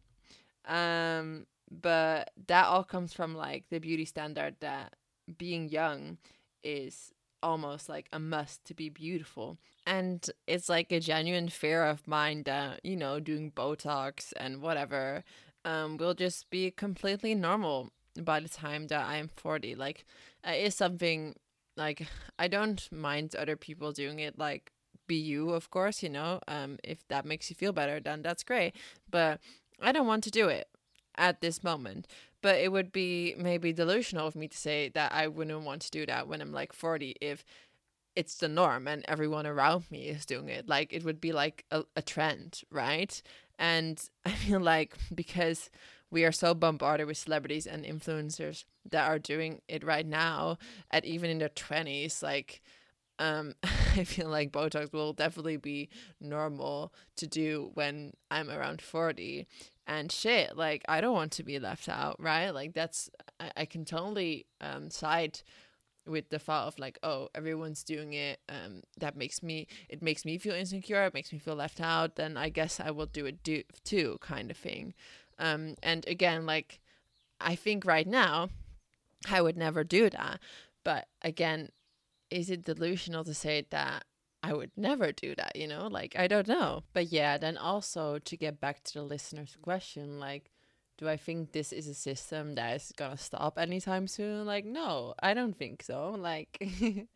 Um 0.66 1.46
but 1.72 2.32
that 2.48 2.66
all 2.66 2.84
comes 2.84 3.14
from 3.14 3.36
like 3.36 3.66
the 3.70 3.80
beauty 3.80 4.06
standard 4.06 4.56
that 4.60 4.96
being 5.38 5.70
young 5.70 6.18
is 6.64 7.14
almost 7.42 7.90
like 7.90 8.08
a 8.12 8.20
must 8.20 8.66
to 8.66 8.74
be 8.74 8.90
beautiful. 8.90 9.58
And 9.86 10.28
it's 10.48 10.70
like 10.70 10.92
a 10.92 11.00
genuine 11.00 11.50
fear 11.50 11.86
of 11.86 12.08
mine 12.08 12.44
that, 12.44 12.82
you 12.84 12.96
know, 12.96 13.20
doing 13.20 13.52
Botox 13.52 14.34
and 14.38 14.62
whatever 14.62 15.24
um, 15.66 15.98
will 15.98 16.14
just 16.14 16.50
be 16.50 16.72
completely 16.72 17.36
normal 17.36 17.92
by 18.22 18.40
the 18.40 18.50
time 18.50 18.88
that 18.88 19.06
I'm 19.06 19.30
40. 19.36 19.76
Like, 19.76 20.06
uh, 20.46 20.52
it's 20.52 20.76
something 20.76 21.36
like 21.80 22.08
I 22.38 22.48
don't 22.48 22.88
mind 22.92 23.36
other 23.36 23.56
people 23.56 23.92
doing 23.92 24.20
it, 24.20 24.38
like 24.38 24.72
be 25.08 25.16
you, 25.16 25.52
of 25.52 25.72
course, 25.72 26.04
you 26.04 26.10
know. 26.10 26.40
Um, 26.48 26.78
if 26.84 27.08
that 27.08 27.26
makes 27.26 27.50
you 27.50 27.56
feel 27.56 27.74
better, 27.74 28.00
then 28.00 28.22
that's 28.22 28.44
great. 28.44 28.76
But 29.10 29.40
I 29.82 29.92
don't 29.92 30.08
want 30.08 30.24
to 30.26 30.32
do 30.32 30.48
it 30.50 30.68
at 31.16 31.42
this 31.42 31.64
moment. 31.64 32.08
But 32.42 32.60
it 32.60 32.72
would 32.72 32.92
be 32.92 33.36
maybe 33.38 33.74
delusional 33.74 34.28
of 34.28 34.36
me 34.36 34.48
to 34.48 34.58
say 34.58 34.90
that 34.90 35.12
I 35.12 35.28
wouldn't 35.28 35.66
want 35.66 35.82
to 35.84 35.92
do 35.92 36.06
that 36.06 36.28
when 36.28 36.42
I'm 36.42 36.54
like 36.54 36.72
40 36.72 37.16
if 37.20 37.44
it's 38.16 38.36
the 38.36 38.48
norm 38.48 38.88
and 38.88 39.04
everyone 39.08 39.48
around 39.48 39.86
me 39.92 40.08
is 40.08 40.26
doing 40.26 40.50
it. 40.50 40.68
Like 40.68 40.94
it 40.94 41.04
would 41.04 41.20
be 41.20 41.32
like 41.32 41.66
a, 41.72 41.84
a 41.96 42.02
trend, 42.02 42.62
right? 42.72 43.22
And 43.58 44.02
I 44.26 44.32
feel 44.32 44.60
like 44.60 44.96
because 45.14 45.70
we 46.12 46.26
are 46.26 46.32
so 46.32 46.54
bombarded 46.54 47.08
with 47.08 47.18
celebrities 47.18 47.68
and 47.68 47.86
influencers 47.86 48.66
that 48.90 49.08
are 49.08 49.20
doing 49.20 49.62
it 49.68 49.84
right 49.84 50.06
now 50.06 50.58
at 50.92 51.06
even 51.06 51.30
in 51.30 51.40
their 51.40 51.50
20s, 51.50 52.24
like 52.24 52.62
um, 53.20 53.54
I 53.64 54.04
feel 54.06 54.30
like 54.30 54.52
Botox 54.52 54.92
will 54.92 55.14
definitely 55.14 55.58
be 55.58 55.90
normal 56.20 56.94
to 57.18 57.28
do 57.28 57.72
when 57.74 58.14
I'm 58.32 58.50
around 58.50 58.82
40. 58.82 59.46
And 59.86 60.12
shit, 60.12 60.56
like, 60.56 60.84
I 60.88 61.02
don't 61.02 61.16
want 61.16 61.32
to 61.34 61.44
be 61.44 61.60
left 61.60 61.90
out, 61.90 62.16
right? 62.20 62.52
Like, 62.52 62.74
that's, 62.74 63.10
I, 63.40 63.52
I 63.58 63.66
can 63.66 63.86
totally 63.86 64.46
um, 64.62 64.90
side 64.90 65.42
with 66.08 66.30
the 66.30 66.40
thought 66.40 66.68
of 66.68 66.80
like 66.80 66.98
oh 67.04 67.30
everyone's 67.36 67.84
doing 67.84 68.14
it 68.14 68.40
um 68.50 68.82
that 68.98 69.16
makes 69.16 69.44
me 69.44 69.68
it 69.90 70.02
makes 70.02 70.26
me 70.26 70.40
feel 70.40 70.56
insecure 70.56 71.04
it 71.06 71.14
makes 71.14 71.32
me 71.32 71.38
feel 71.38 71.54
left 71.54 71.80
out 71.80 72.16
then 72.16 72.36
i 72.36 72.50
guess 72.50 72.80
i 72.80 72.90
will 72.90 73.06
do 73.06 73.28
it 73.28 73.44
do 73.44 73.62
too 73.84 74.18
kind 74.20 74.50
of 74.50 74.58
thing 74.58 74.94
um 75.40 75.76
and 75.82 76.08
again 76.08 76.46
like 76.46 76.80
i 77.42 77.56
think 77.56 77.86
right 77.86 78.08
now 78.08 78.50
i 79.30 79.42
would 79.42 79.58
never 79.58 79.84
do 79.84 80.10
that 80.10 80.40
but 80.84 81.08
again 81.22 81.70
is 82.30 82.50
it 82.50 82.64
delusional 82.64 83.24
to 83.24 83.34
say 83.34 83.66
that 83.72 84.04
I 84.42 84.54
would 84.54 84.72
never 84.78 85.12
do 85.12 85.36
that, 85.36 85.56
you 85.56 85.68
know? 85.68 85.88
Like, 85.88 86.16
I 86.18 86.28
don't 86.28 86.48
know. 86.48 86.84
But 86.94 87.12
yeah, 87.12 87.38
then 87.38 87.58
also 87.58 88.20
to 88.20 88.38
get 88.38 88.62
back 88.62 88.84
to 88.86 88.94
the 88.94 89.04
listener's 89.04 89.58
question, 89.62 90.20
like, 90.20 90.52
do 91.00 91.08
I 91.08 91.16
think 91.16 91.54
this 91.54 91.72
is 91.72 91.88
a 91.88 91.94
system 91.94 92.56
that 92.56 92.76
is 92.76 92.92
gonna 92.98 93.16
stop 93.16 93.58
anytime 93.58 94.06
soon? 94.06 94.46
Like, 94.46 94.66
no, 94.66 95.14
I 95.24 95.34
don't 95.34 95.58
think 95.58 95.82
so. 95.82 96.14
Like, 96.20 96.62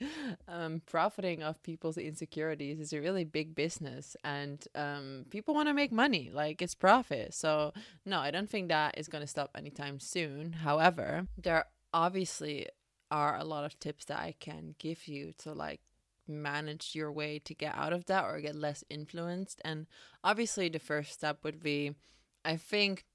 um, 0.48 0.82
profiting 0.86 1.44
off 1.44 1.62
people's 1.64 1.98
insecurities 1.98 2.80
is 2.80 2.94
a 2.94 3.02
really 3.02 3.26
big 3.26 3.54
business, 3.54 4.16
and 4.24 4.66
um, 4.74 5.26
people 5.30 5.54
want 5.54 5.68
to 5.68 5.74
make 5.74 5.92
money. 5.92 6.32
Like, 6.34 6.62
it's 6.62 6.76
profit. 6.76 7.34
So, 7.34 7.74
no, 8.06 8.20
I 8.20 8.32
don't 8.32 8.50
think 8.50 8.70
that 8.70 8.98
is 8.98 9.10
gonna 9.10 9.28
stop 9.28 9.52
anytime 9.54 10.00
soon. 10.00 10.54
However, 10.54 11.28
there 11.38 11.66
obviously 11.94 12.68
are 13.12 13.38
a 13.38 13.44
lot 13.44 13.66
of 13.66 13.78
tips 13.80 14.06
that 14.06 14.20
I 14.20 14.34
can 14.40 14.76
give 14.80 15.10
you 15.10 15.34
to 15.40 15.52
like 15.52 15.82
manage 16.26 16.96
your 16.96 17.12
way 17.12 17.38
to 17.40 17.54
get 17.54 17.76
out 17.76 17.92
of 17.92 18.06
that 18.06 18.24
or 18.24 18.40
get 18.40 18.56
less 18.56 18.86
influenced. 18.90 19.60
And 19.66 19.88
obviously, 20.24 20.70
the 20.70 20.80
first 20.80 21.12
step 21.12 21.40
would 21.44 21.62
be 21.62 21.96
I 22.46 22.58
think 22.58 23.06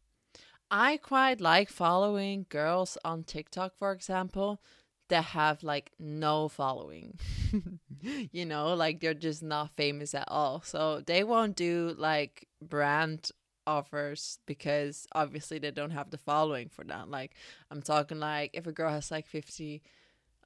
I 0.71 0.99
quite 0.99 1.41
like 1.41 1.71
following 1.71 2.47
girls 2.49 2.99
on 3.05 3.25
TikTok, 3.25 3.75
for 3.77 3.93
example, 3.93 4.61
that 5.09 5.25
have 5.25 5.63
like 5.63 5.93
no 5.99 6.49
following. 6.49 7.19
you 8.03 8.45
know, 8.45 8.75
like 8.75 9.01
they're 9.01 9.15
just 9.15 9.43
not 9.43 9.71
famous 9.71 10.15
at 10.15 10.29
all. 10.29 10.61
So 10.63 11.01
they 11.01 11.25
won't 11.25 11.57
do 11.57 11.95
like 11.97 12.49
brand 12.61 13.31
offers 13.67 14.39
because 14.47 15.07
obviously 15.13 15.59
they 15.59 15.71
don't 15.71 15.91
have 15.91 16.11
the 16.11 16.19
following 16.19 16.69
for 16.69 16.85
that. 16.85 17.11
Like 17.11 17.35
I'm 17.71 17.83
talking 17.83 18.19
like 18.21 18.51
if 18.53 18.67
a 18.67 18.73
girl 18.73 18.91
has 18.91 19.11
like 19.11 19.27
50 19.27 19.83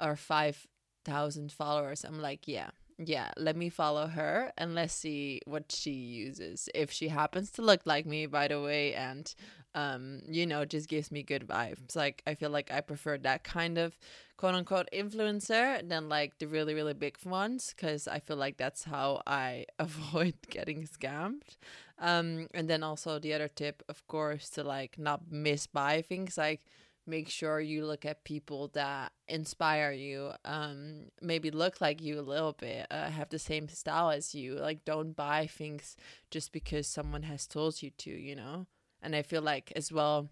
or 0.01 0.17
5,000 0.17 1.53
followers, 1.53 2.05
I'm 2.05 2.21
like, 2.21 2.47
yeah, 2.47 2.71
yeah, 3.09 3.31
let 3.37 3.57
me 3.57 3.69
follow 3.69 4.07
her 4.07 4.53
and 4.57 4.75
let's 4.75 4.95
see 4.95 5.41
what 5.47 5.71
she 5.71 5.91
uses. 5.91 6.69
If 6.75 6.91
she 6.91 7.09
happens 7.09 7.51
to 7.53 7.63
look 7.63 7.83
like 7.85 8.07
me, 8.07 8.27
by 8.27 8.49
the 8.49 8.61
way, 8.61 8.95
and 8.95 9.33
um, 9.75 10.21
you 10.29 10.47
know, 10.47 10.65
just 10.65 10.89
gives 10.89 11.11
me 11.11 11.23
good 11.23 11.47
vibes. 11.47 11.97
Like 11.97 12.23
I 12.27 12.35
feel 12.35 12.51
like 12.51 12.71
I 12.71 12.81
prefer 12.81 13.19
that 13.19 13.45
kind 13.45 13.79
of 13.79 13.97
quote 14.37 14.55
unquote 14.55 14.89
influencer 14.93 15.87
than 15.89 16.09
like 16.09 16.39
the 16.39 16.47
really 16.47 16.75
really 16.75 16.95
big 16.95 17.17
ones 17.25 17.75
because 17.75 18.07
I 18.09 18.19
feel 18.19 18.37
like 18.37 18.57
that's 18.57 18.85
how 18.85 19.23
I 19.27 19.67
avoid 19.79 20.35
getting 20.51 20.87
scammed. 20.87 21.57
Um, 21.99 22.49
and 22.53 22.69
then 22.69 22.83
also 22.83 23.19
the 23.19 23.33
other 23.33 23.49
tip, 23.49 23.83
of 23.89 24.07
course, 24.09 24.51
to 24.51 24.65
like 24.65 24.99
not 24.99 25.31
miss 25.31 25.67
buy 25.67 26.03
things 26.03 26.37
like 26.37 26.63
make 27.07 27.29
sure 27.29 27.61
you 27.61 27.85
look 27.85 28.05
at 28.05 28.25
people 28.25 28.69
that 28.75 29.13
inspire 29.27 29.91
you 29.93 30.31
um 30.45 31.07
maybe 31.21 31.51
look 31.51 31.81
like 31.81 32.01
you 32.01 32.19
a 32.19 32.23
little 32.23 32.53
bit 32.53 32.87
uh, 32.91 33.11
have 33.11 33.29
the 33.31 33.39
same 33.39 33.69
style 33.69 34.11
as 34.11 34.35
you 34.35 34.55
like 34.55 34.85
don't 34.85 35.17
buy 35.17 35.47
things 35.47 35.97
just 36.31 36.53
because 36.53 36.87
someone 36.87 37.25
has 37.25 37.47
told 37.47 37.83
you 37.83 37.91
to 37.99 38.11
you 38.11 38.37
know 38.37 38.67
and 39.03 39.17
I 39.17 39.23
feel 39.23 39.43
like 39.43 39.73
as 39.75 39.91
well 39.91 40.29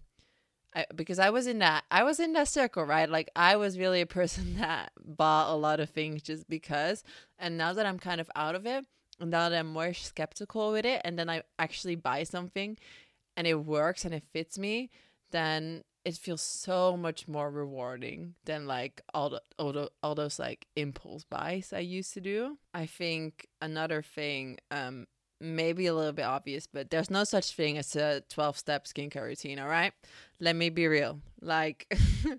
I, 0.73 0.85
because 0.95 1.19
I 1.19 1.29
was 1.29 1.47
in 1.47 1.59
that 1.59 1.83
I 1.91 2.03
was 2.03 2.19
in 2.19 2.31
that 2.33 2.47
circle, 2.47 2.85
right? 2.85 3.09
Like 3.09 3.29
I 3.35 3.57
was 3.57 3.77
really 3.77 4.01
a 4.01 4.05
person 4.05 4.55
that 4.59 4.91
bought 5.03 5.53
a 5.53 5.57
lot 5.57 5.79
of 5.79 5.89
things 5.89 6.21
just 6.21 6.49
because. 6.49 7.03
And 7.37 7.57
now 7.57 7.73
that 7.73 7.85
I'm 7.85 7.99
kind 7.99 8.21
of 8.21 8.31
out 8.35 8.55
of 8.55 8.65
it, 8.65 8.85
and 9.19 9.31
now 9.31 9.49
that 9.49 9.59
I'm 9.59 9.67
more 9.67 9.93
skeptical 9.93 10.71
with 10.71 10.85
it, 10.85 11.01
and 11.03 11.19
then 11.19 11.29
I 11.29 11.43
actually 11.59 11.95
buy 11.95 12.23
something 12.23 12.77
and 13.37 13.47
it 13.47 13.55
works 13.55 14.05
and 14.05 14.13
it 14.13 14.23
fits 14.33 14.57
me, 14.57 14.89
then 15.31 15.83
it 16.03 16.15
feels 16.15 16.41
so 16.41 16.97
much 16.97 17.27
more 17.27 17.49
rewarding 17.51 18.35
than 18.45 18.65
like 18.65 19.01
all 19.13 19.29
the, 19.29 19.41
all, 19.59 19.71
the, 19.71 19.91
all 20.01 20.15
those 20.15 20.39
like 20.39 20.67
impulse 20.75 21.23
buys 21.23 21.73
I 21.73 21.79
used 21.79 22.13
to 22.13 22.21
do. 22.21 22.57
I 22.73 22.85
think 22.85 23.47
another 23.61 24.01
thing 24.01 24.57
um 24.71 25.07
maybe 25.41 25.87
a 25.87 25.93
little 25.93 26.13
bit 26.13 26.25
obvious, 26.25 26.67
but 26.67 26.89
there's 26.89 27.09
no 27.09 27.23
such 27.23 27.55
thing 27.55 27.77
as 27.77 27.95
a 27.95 28.21
12 28.29 28.57
step 28.57 28.85
skincare 28.85 29.23
routine, 29.23 29.59
all 29.59 29.67
right? 29.67 29.93
Let 30.39 30.55
me 30.55 30.69
be 30.69 30.87
real. 30.87 31.19
Like, 31.41 31.91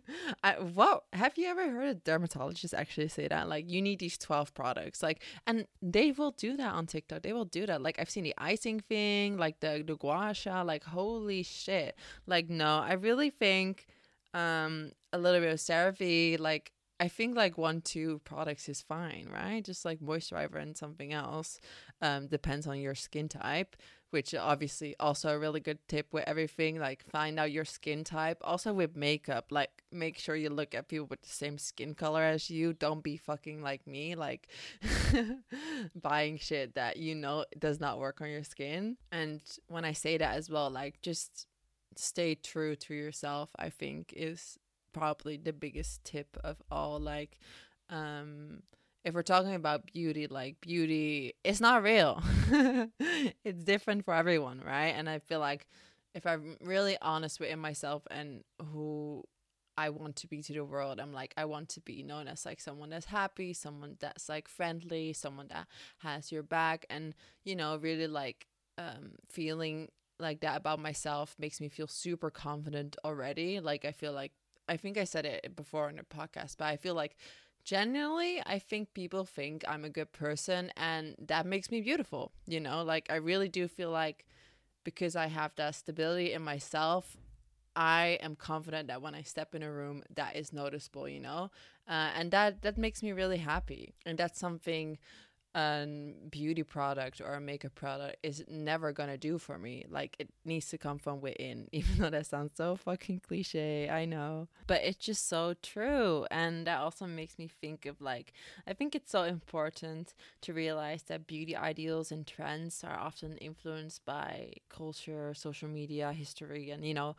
I, 0.44 0.54
whoa, 0.54 1.02
have 1.12 1.36
you 1.36 1.48
ever 1.48 1.68
heard 1.70 1.88
a 1.88 1.94
dermatologist 1.94 2.74
actually 2.74 3.08
say 3.08 3.28
that? 3.28 3.48
Like, 3.48 3.70
you 3.70 3.82
need 3.82 3.98
these 3.98 4.16
12 4.18 4.54
products. 4.54 5.02
Like, 5.02 5.22
and 5.46 5.66
they 5.80 6.12
will 6.12 6.32
do 6.32 6.56
that 6.56 6.72
on 6.72 6.86
TikTok. 6.86 7.22
They 7.22 7.32
will 7.32 7.44
do 7.44 7.66
that. 7.66 7.82
Like, 7.82 7.98
I've 7.98 8.10
seen 8.10 8.24
the 8.24 8.34
icing 8.38 8.80
thing, 8.80 9.36
like 9.36 9.60
the, 9.60 9.82
the 9.86 9.96
gua 9.96 10.32
sha, 10.34 10.62
like, 10.62 10.84
holy 10.84 11.42
shit. 11.42 11.96
Like, 12.26 12.48
no, 12.48 12.78
I 12.78 12.94
really 12.94 13.30
think 13.30 13.86
um 14.34 14.92
a 15.12 15.18
little 15.18 15.40
bit 15.40 15.52
of 15.52 15.58
CeraVe, 15.58 16.40
like, 16.40 16.72
I 17.02 17.08
think 17.08 17.34
like 17.36 17.58
one, 17.58 17.80
two 17.80 18.20
products 18.22 18.68
is 18.68 18.80
fine, 18.80 19.28
right? 19.28 19.64
Just 19.64 19.84
like 19.84 19.98
moisturizer 19.98 20.62
and 20.62 20.76
something 20.76 21.12
else. 21.12 21.58
Um, 22.00 22.28
depends 22.28 22.68
on 22.68 22.78
your 22.78 22.94
skin 22.94 23.28
type, 23.28 23.74
which 24.10 24.36
obviously 24.36 24.94
also 25.00 25.30
a 25.30 25.38
really 25.38 25.58
good 25.58 25.80
tip 25.88 26.06
with 26.12 26.22
everything. 26.28 26.78
Like 26.78 27.02
find 27.10 27.40
out 27.40 27.50
your 27.50 27.64
skin 27.64 28.04
type. 28.04 28.38
Also 28.42 28.72
with 28.72 28.94
makeup, 28.94 29.46
like 29.50 29.82
make 29.90 30.16
sure 30.16 30.36
you 30.36 30.48
look 30.48 30.76
at 30.76 30.86
people 30.86 31.08
with 31.10 31.22
the 31.22 31.28
same 31.28 31.58
skin 31.58 31.96
color 31.96 32.22
as 32.22 32.48
you. 32.48 32.72
Don't 32.72 33.02
be 33.02 33.16
fucking 33.16 33.64
like 33.64 33.84
me, 33.84 34.14
like 34.14 34.46
buying 36.00 36.38
shit 36.38 36.76
that 36.76 36.98
you 36.98 37.16
know 37.16 37.44
does 37.58 37.80
not 37.80 37.98
work 37.98 38.20
on 38.20 38.30
your 38.30 38.44
skin. 38.44 38.96
And 39.10 39.40
when 39.66 39.84
I 39.84 39.92
say 39.92 40.18
that 40.18 40.36
as 40.36 40.48
well, 40.48 40.70
like 40.70 41.02
just 41.02 41.48
stay 41.96 42.36
true 42.36 42.76
to 42.76 42.94
yourself, 42.94 43.50
I 43.58 43.70
think 43.70 44.14
is 44.16 44.56
probably 44.92 45.37
the 45.37 45.52
biggest 45.52 46.05
tip 46.05 46.37
of 46.44 46.62
all 46.70 46.98
like 47.00 47.38
um 47.90 48.62
if 49.05 49.14
we're 49.14 49.22
talking 49.22 49.55
about 49.55 49.87
beauty 49.87 50.26
like 50.26 50.61
beauty 50.61 51.35
it's 51.44 51.61
not 51.61 51.83
real. 51.83 52.22
It's 53.44 53.64
different 53.64 54.05
for 54.05 54.14
everyone 54.14 54.62
right? 54.64 54.94
And 54.96 55.09
i 55.09 55.18
feel 55.18 55.40
like 55.40 55.66
if 56.14 56.26
i'm 56.26 56.57
really 56.61 56.96
honest 57.02 57.40
with 57.40 57.57
myself 57.57 58.02
and 58.11 58.42
who 58.72 59.24
i 59.76 59.88
want 59.88 60.16
to 60.16 60.26
be 60.26 60.42
to 60.42 60.52
the 60.52 60.64
world 60.64 61.00
i'm 61.00 61.12
like 61.12 61.33
i 61.38 61.44
want 61.44 61.68
to 61.70 61.81
be 61.81 62.02
known 62.02 62.28
as 62.28 62.44
like 62.44 62.61
someone 62.61 62.90
that's 62.90 63.07
happy 63.07 63.55
someone 63.55 63.96
that's 64.00 64.28
like 64.28 64.46
friendly 64.48 65.12
someone 65.14 65.48
that 65.48 65.66
has 65.98 66.31
your 66.31 66.42
back 66.42 66.85
and 66.90 67.14
you 67.44 67.57
know 67.57 67.76
really 67.78 68.07
like 68.07 68.46
um 68.78 69.12
feeling 69.31 69.88
like 70.18 70.40
that 70.40 70.57
about 70.59 70.78
myself 70.78 71.35
makes 71.38 71.61
me 71.61 71.68
feel 71.68 71.87
super 71.88 72.31
confident 72.31 72.96
already. 73.05 73.59
Like 73.61 73.85
i 73.85 73.92
feel 73.92 74.12
like 74.12 74.33
I 74.68 74.77
think 74.77 74.96
I 74.98 75.05
said 75.05 75.27
it 75.27 75.55
before 75.57 75.88
in 75.88 75.98
a 75.98 76.05
podcast, 76.05 76.57
but 76.59 76.66
I 76.66 76.77
feel 76.77 76.94
like 76.94 77.16
generally 77.64 78.42
I 78.44 78.59
think 78.59 78.94
people 78.94 79.25
think 79.25 79.64
I'm 79.68 79.85
a 79.85 79.90
good 79.90 80.12
person 80.12 80.72
and 80.77 81.14
that 81.27 81.46
makes 81.46 81.70
me 81.70 81.81
beautiful, 81.81 82.33
you 82.46 82.61
know? 82.61 82.83
Like 82.83 83.07
I 83.11 83.16
really 83.16 83.48
do 83.48 83.68
feel 83.68 83.90
like 83.90 84.25
because 84.85 85.16
I 85.16 85.27
have 85.27 85.53
that 85.57 85.75
stability 85.75 86.33
in 86.33 86.42
myself, 86.42 87.16
I 87.75 88.18
am 88.22 88.37
confident 88.37 88.88
that 88.88 89.01
when 89.03 89.14
I 89.14 89.22
step 89.22 89.55
in 89.55 89.62
a 89.62 89.72
room 89.72 90.03
that 90.14 90.37
is 90.37 90.53
noticeable, 90.53 91.09
you 91.09 91.20
know? 91.20 91.51
Uh, 91.88 92.11
and 92.16 92.31
that 92.33 92.62
that 92.62 92.79
makes 92.79 93.03
me 93.03 93.12
really 93.12 93.38
happy. 93.38 93.94
And 94.07 94.18
that's 94.18 94.38
something 94.38 94.98
a 95.54 95.86
beauty 96.30 96.62
product 96.62 97.20
or 97.20 97.34
a 97.34 97.40
makeup 97.40 97.74
product 97.74 98.16
is 98.22 98.44
never 98.48 98.92
gonna 98.92 99.18
do 99.18 99.38
for 99.38 99.58
me. 99.58 99.84
Like 99.90 100.16
it 100.18 100.28
needs 100.44 100.68
to 100.70 100.78
come 100.78 100.98
from 100.98 101.20
within, 101.20 101.68
even 101.72 101.98
though 101.98 102.10
that 102.10 102.26
sounds 102.26 102.52
so 102.56 102.76
fucking 102.76 103.20
cliche. 103.20 103.88
I 103.88 104.04
know, 104.04 104.48
but 104.66 104.82
it's 104.82 104.98
just 104.98 105.28
so 105.28 105.54
true, 105.62 106.26
and 106.30 106.66
that 106.66 106.78
also 106.80 107.06
makes 107.06 107.38
me 107.38 107.48
think 107.48 107.86
of 107.86 108.00
like 108.00 108.32
I 108.66 108.72
think 108.72 108.94
it's 108.94 109.10
so 109.10 109.22
important 109.24 110.14
to 110.42 110.52
realize 110.52 111.02
that 111.04 111.26
beauty 111.26 111.56
ideals 111.56 112.10
and 112.12 112.26
trends 112.26 112.82
are 112.84 112.98
often 112.98 113.36
influenced 113.38 114.04
by 114.04 114.52
culture, 114.68 115.34
social 115.34 115.68
media, 115.68 116.12
history, 116.12 116.70
and 116.70 116.84
you 116.84 116.94
know 116.94 117.16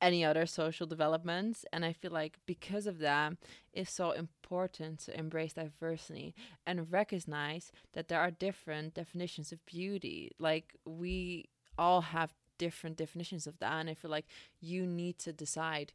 any 0.00 0.24
other 0.24 0.46
social 0.46 0.86
developments. 0.86 1.64
And 1.72 1.84
I 1.84 1.92
feel 1.92 2.10
like 2.10 2.38
because 2.46 2.86
of 2.86 2.98
that, 3.00 3.34
it's 3.72 3.92
so 3.92 4.12
important 4.12 5.00
to 5.00 5.18
embrace 5.18 5.52
diversity 5.54 6.34
and 6.66 6.90
recognize 6.90 7.70
that 7.92 8.08
there 8.08 8.20
are 8.20 8.30
different 8.30 8.94
definitions 8.94 9.52
of 9.52 9.64
beauty. 9.66 10.32
Like 10.38 10.76
we 10.84 11.48
all 11.78 12.00
have 12.00 12.32
different 12.58 12.96
definitions 12.96 13.46
of 13.46 13.58
that. 13.58 13.72
And 13.72 13.90
I 13.90 13.94
feel 13.94 14.10
like 14.10 14.26
you 14.60 14.86
need 14.86 15.18
to 15.20 15.32
decide 15.32 15.92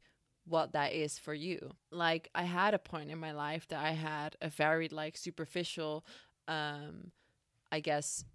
what 0.48 0.74
that 0.74 0.94
is 0.94 1.18
for 1.18 1.34
you. 1.34 1.72
Like 1.92 2.30
I 2.36 2.44
had 2.44 2.74
a 2.74 2.80
point 2.80 3.10
in 3.10 3.18
my 3.18 3.32
life 3.32 3.68
that 3.70 3.84
I 3.84 3.92
had 3.92 4.36
a 4.42 4.50
very 4.50 4.88
like 4.88 5.18
superficial 5.18 6.06
um 6.48 7.12
I 7.72 7.80
guess 7.80 8.26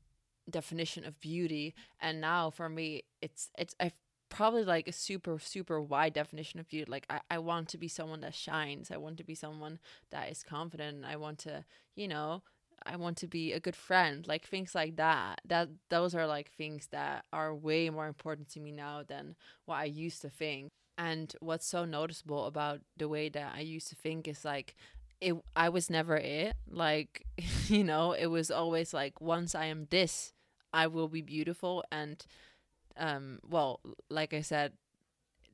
definition 0.49 1.05
of 1.05 1.21
beauty 1.21 1.75
and 2.01 2.21
now 2.21 2.51
for 2.51 2.69
me 2.69 3.05
it's 3.23 3.51
it's 3.57 3.75
I 3.79 3.93
probably 4.31 4.65
like 4.65 4.89
a 4.89 4.93
super 4.93 5.39
super 5.39 5.81
wide 5.81 6.15
definition 6.15 6.59
of 6.61 6.69
beauty 6.69 6.91
like 6.91 7.05
I, 7.11 7.21
I 7.31 7.39
want 7.39 7.69
to 7.69 7.79
be 7.79 7.89
someone 7.89 8.21
that 8.21 8.35
shines 8.35 8.91
i 8.91 8.97
want 8.97 9.19
to 9.19 9.25
be 9.25 9.35
someone 9.35 9.79
that 10.11 10.31
is 10.31 10.43
confident 10.43 11.05
i 11.05 11.17
want 11.17 11.39
to 11.41 11.65
you 11.97 12.09
know 12.09 12.43
i 12.87 12.97
want 12.97 13.17
to 13.19 13.27
be 13.27 13.53
a 13.53 13.61
good 13.61 13.77
friend 13.77 14.27
like 14.27 14.47
things 14.47 14.75
like 14.75 14.97
that. 14.97 15.41
That 15.47 15.69
those 15.89 16.15
are 16.15 16.27
like 16.27 16.51
things 16.51 16.89
that 16.93 17.25
are 17.33 17.55
way 17.55 17.91
more 17.91 18.07
important 18.07 18.49
to 18.51 18.61
me 18.61 18.73
now 18.73 19.03
than 19.07 19.37
what 19.67 19.77
i 19.77 19.85
used 19.85 20.23
to 20.23 20.31
think. 20.31 20.71
And 20.99 21.35
what's 21.41 21.67
so 21.67 21.85
noticeable 21.85 22.45
about 22.47 22.81
the 22.97 23.09
way 23.09 23.29
that 23.31 23.53
i 23.55 23.61
used 23.61 23.89
to 23.89 23.97
think 23.97 24.29
is 24.29 24.45
like 24.45 24.77
it 25.21 25.35
i 25.57 25.69
was 25.69 25.91
never 25.91 26.17
it. 26.17 26.55
Like 26.71 27.25
you 27.67 27.85
know 27.85 28.13
it 28.13 28.27
was 28.27 28.51
always 28.51 28.95
like 28.95 29.21
once 29.21 29.55
i 29.55 29.67
am 29.67 29.87
this 29.91 30.33
i 30.73 30.87
will 30.87 31.09
be 31.09 31.23
beautiful 31.23 31.85
and 31.91 32.25
um 32.97 33.39
well 33.49 33.81
like 34.09 34.35
i 34.35 34.41
said 34.41 34.73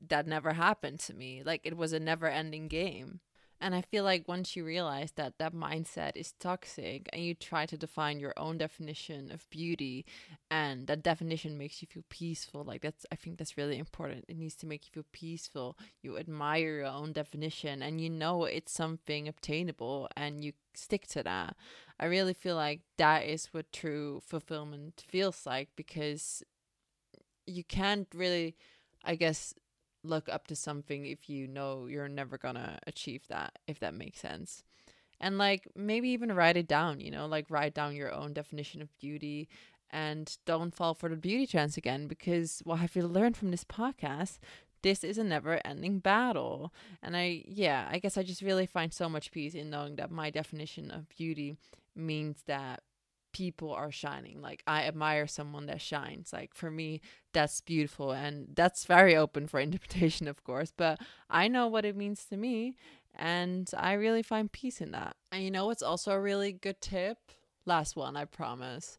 that 0.08 0.26
never 0.26 0.52
happened 0.52 1.00
to 1.00 1.14
me. 1.14 1.42
Like 1.44 1.62
it 1.64 1.76
was 1.76 1.92
a 1.92 2.00
never 2.00 2.26
ending 2.28 2.68
game. 2.68 3.20
And 3.58 3.74
i 3.74 3.80
feel 3.80 4.04
like 4.04 4.28
once 4.28 4.54
you 4.54 4.66
realize 4.66 5.12
that 5.12 5.38
that 5.38 5.54
mindset 5.54 6.12
is 6.14 6.32
toxic 6.38 7.08
and 7.10 7.22
you 7.24 7.32
try 7.32 7.64
to 7.64 7.78
define 7.78 8.20
your 8.20 8.34
own 8.36 8.58
definition 8.58 9.32
of 9.32 9.48
beauty 9.48 10.04
and 10.50 10.86
that 10.88 11.02
definition 11.02 11.56
makes 11.56 11.80
you 11.80 11.88
feel 11.90 12.04
peaceful 12.10 12.64
like 12.64 12.82
that's 12.82 13.06
i 13.10 13.16
think 13.16 13.38
that's 13.38 13.56
really 13.56 13.78
important. 13.78 14.26
It 14.28 14.36
needs 14.36 14.56
to 14.56 14.66
make 14.66 14.84
you 14.84 14.90
feel 14.92 15.06
peaceful. 15.10 15.78
You 16.02 16.18
admire 16.18 16.76
your 16.80 16.84
own 16.84 17.12
definition 17.12 17.82
and 17.82 17.98
you 17.98 18.10
know 18.10 18.44
it's 18.44 18.72
something 18.72 19.26
obtainable 19.26 20.10
and 20.14 20.44
you 20.44 20.52
stick 20.74 21.06
to 21.08 21.22
that. 21.22 21.56
I 21.98 22.04
really 22.04 22.34
feel 22.34 22.56
like 22.56 22.80
that 22.98 23.24
is 23.24 23.46
what 23.54 23.72
true 23.72 24.20
fulfillment 24.26 25.02
feels 25.08 25.46
like 25.46 25.70
because 25.76 26.42
you 27.46 27.64
can't 27.64 28.08
really, 28.14 28.56
I 29.04 29.14
guess, 29.16 29.54
look 30.02 30.28
up 30.28 30.46
to 30.48 30.56
something 30.56 31.06
if 31.06 31.28
you 31.28 31.46
know 31.48 31.86
you're 31.86 32.08
never 32.08 32.38
gonna 32.38 32.78
achieve 32.86 33.26
that, 33.28 33.58
if 33.66 33.80
that 33.80 33.94
makes 33.94 34.20
sense. 34.20 34.62
And 35.20 35.38
like 35.38 35.66
maybe 35.74 36.10
even 36.10 36.32
write 36.32 36.56
it 36.56 36.68
down, 36.68 37.00
you 37.00 37.10
know, 37.10 37.26
like 37.26 37.46
write 37.50 37.74
down 37.74 37.96
your 37.96 38.12
own 38.12 38.32
definition 38.32 38.82
of 38.82 38.96
beauty 38.98 39.48
and 39.90 40.36
don't 40.44 40.74
fall 40.74 40.94
for 40.94 41.08
the 41.08 41.16
beauty 41.16 41.46
trends 41.46 41.76
again 41.76 42.06
because 42.06 42.60
what 42.64 42.80
have 42.80 42.94
you 42.96 43.06
learned 43.06 43.36
from 43.36 43.50
this 43.50 43.64
podcast? 43.64 44.38
This 44.82 45.02
is 45.02 45.18
a 45.18 45.24
never 45.24 45.60
ending 45.64 46.00
battle. 46.00 46.72
And 47.02 47.16
I, 47.16 47.44
yeah, 47.46 47.88
I 47.90 47.98
guess 47.98 48.16
I 48.16 48.22
just 48.22 48.42
really 48.42 48.66
find 48.66 48.92
so 48.92 49.08
much 49.08 49.30
peace 49.32 49.54
in 49.54 49.70
knowing 49.70 49.96
that 49.96 50.10
my 50.10 50.30
definition 50.30 50.90
of 50.90 51.08
beauty 51.08 51.56
means 51.94 52.42
that 52.46 52.82
people 53.36 53.70
are 53.70 53.92
shining. 53.92 54.40
Like 54.40 54.62
I 54.66 54.84
admire 54.84 55.26
someone 55.26 55.66
that 55.66 55.82
shines. 55.82 56.32
Like 56.32 56.54
for 56.54 56.70
me, 56.70 57.02
that's 57.34 57.60
beautiful 57.60 58.12
and 58.12 58.48
that's 58.54 58.86
very 58.86 59.14
open 59.14 59.46
for 59.46 59.60
interpretation, 59.68 60.26
of 60.26 60.42
course, 60.42 60.72
but 60.74 60.98
I 61.28 61.46
know 61.48 61.66
what 61.66 61.84
it 61.84 61.96
means 61.96 62.24
to 62.26 62.36
me 62.38 62.76
and 63.14 63.70
I 63.76 63.92
really 63.92 64.22
find 64.22 64.50
peace 64.50 64.80
in 64.80 64.92
that. 64.92 65.16
And 65.30 65.42
you 65.42 65.50
know 65.50 65.66
what's 65.66 65.82
also 65.82 66.12
a 66.12 66.20
really 66.20 66.52
good 66.52 66.80
tip? 66.80 67.18
Last 67.66 67.94
one, 67.94 68.16
I 68.16 68.24
promise 68.24 68.96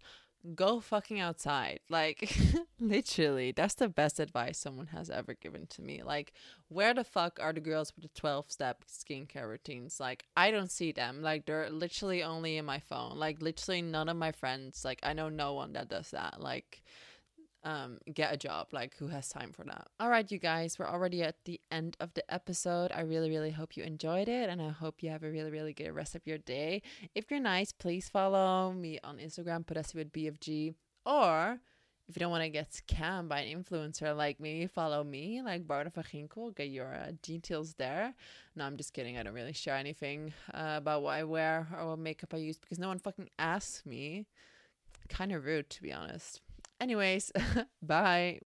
go 0.55 0.79
fucking 0.79 1.19
outside. 1.19 1.79
Like, 1.89 2.35
literally, 2.79 3.51
that's 3.51 3.75
the 3.75 3.89
best 3.89 4.19
advice 4.19 4.57
someone 4.57 4.87
has 4.87 5.09
ever 5.09 5.33
given 5.33 5.67
to 5.67 5.81
me. 5.81 6.03
Like, 6.03 6.33
where 6.69 6.93
the 6.93 7.03
fuck 7.03 7.39
are 7.41 7.53
the 7.53 7.59
girls 7.59 7.93
with 7.95 8.03
the 8.03 8.19
12 8.19 8.51
step 8.51 8.83
skincare 8.87 9.47
routines? 9.47 9.99
Like, 9.99 10.25
I 10.35 10.51
don't 10.51 10.71
see 10.71 10.91
them. 10.91 11.21
Like, 11.21 11.45
they're 11.45 11.69
literally 11.69 12.23
only 12.23 12.57
in 12.57 12.65
my 12.65 12.79
phone. 12.79 13.17
Like, 13.17 13.41
literally, 13.41 13.81
none 13.81 14.09
of 14.09 14.17
my 14.17 14.31
friends, 14.31 14.83
like, 14.85 14.99
I 15.03 15.13
know 15.13 15.29
no 15.29 15.53
one 15.53 15.73
that 15.73 15.89
does 15.89 16.11
that. 16.11 16.41
Like, 16.41 16.83
um, 17.67 17.97
get 18.13 18.33
a 18.33 18.37
job. 18.37 18.67
Like, 18.71 18.95
who 18.97 19.07
has 19.07 19.27
time 19.27 19.51
for 19.51 19.65
that? 19.65 19.87
All 19.99 20.09
right, 20.09 20.31
you 20.31 20.39
guys, 20.39 20.79
we're 20.79 20.87
already 20.87 21.21
at 21.21 21.35
the 21.43 21.59
end 21.69 21.97
of 21.99 22.13
the 22.13 22.23
episode. 22.33 22.91
I 22.93 23.01
really, 23.01 23.29
really 23.29 23.51
hope 23.51 23.75
you 23.75 23.83
enjoyed 23.83 24.29
it, 24.29 24.49
and 24.49 24.61
I 24.61 24.69
hope 24.69 25.03
you 25.03 25.09
have 25.09 25.23
a 25.23 25.29
really, 25.29 25.51
really 25.51 25.73
good 25.73 25.91
rest 25.91 26.15
of 26.15 26.25
your 26.25 26.37
day. 26.37 26.81
If 27.13 27.29
you're 27.29 27.41
nice, 27.41 27.73
please 27.73 28.07
follow 28.07 28.71
me 28.71 28.99
on 29.03 29.17
Instagram, 29.17 29.65
Podessie 29.65 29.95
with 29.95 30.13
BFG, 30.13 30.75
or 31.05 31.59
if 32.07 32.15
you 32.15 32.21
don't 32.21 32.31
want 32.31 32.43
to 32.43 32.49
get 32.49 32.71
scammed 32.71 33.27
by 33.27 33.41
an 33.41 33.61
influencer 33.61 34.15
like 34.15 34.39
me, 34.39 34.65
follow 34.67 35.03
me, 35.03 35.41
like 35.41 35.67
Barda 35.67 35.93
Vaginkel. 35.93 36.55
Get 36.55 36.69
your 36.69 36.95
uh, 36.95 37.11
details 37.21 37.73
there. 37.73 38.13
No, 38.55 38.63
I'm 38.63 38.77
just 38.77 38.93
kidding. 38.93 39.17
I 39.17 39.23
don't 39.23 39.33
really 39.33 39.51
share 39.51 39.75
anything 39.75 40.31
uh, 40.53 40.75
about 40.77 41.01
what 41.01 41.15
I 41.15 41.25
wear 41.25 41.67
or 41.77 41.89
what 41.89 41.99
makeup 41.99 42.33
I 42.33 42.37
use 42.37 42.57
because 42.57 42.79
no 42.79 42.87
one 42.87 42.99
fucking 42.99 43.29
asks 43.37 43.85
me. 43.85 44.25
Kind 45.09 45.33
of 45.33 45.43
rude, 45.43 45.69
to 45.71 45.81
be 45.81 45.91
honest. 45.91 46.41
Anyways, 46.79 47.31
bye. 47.81 48.35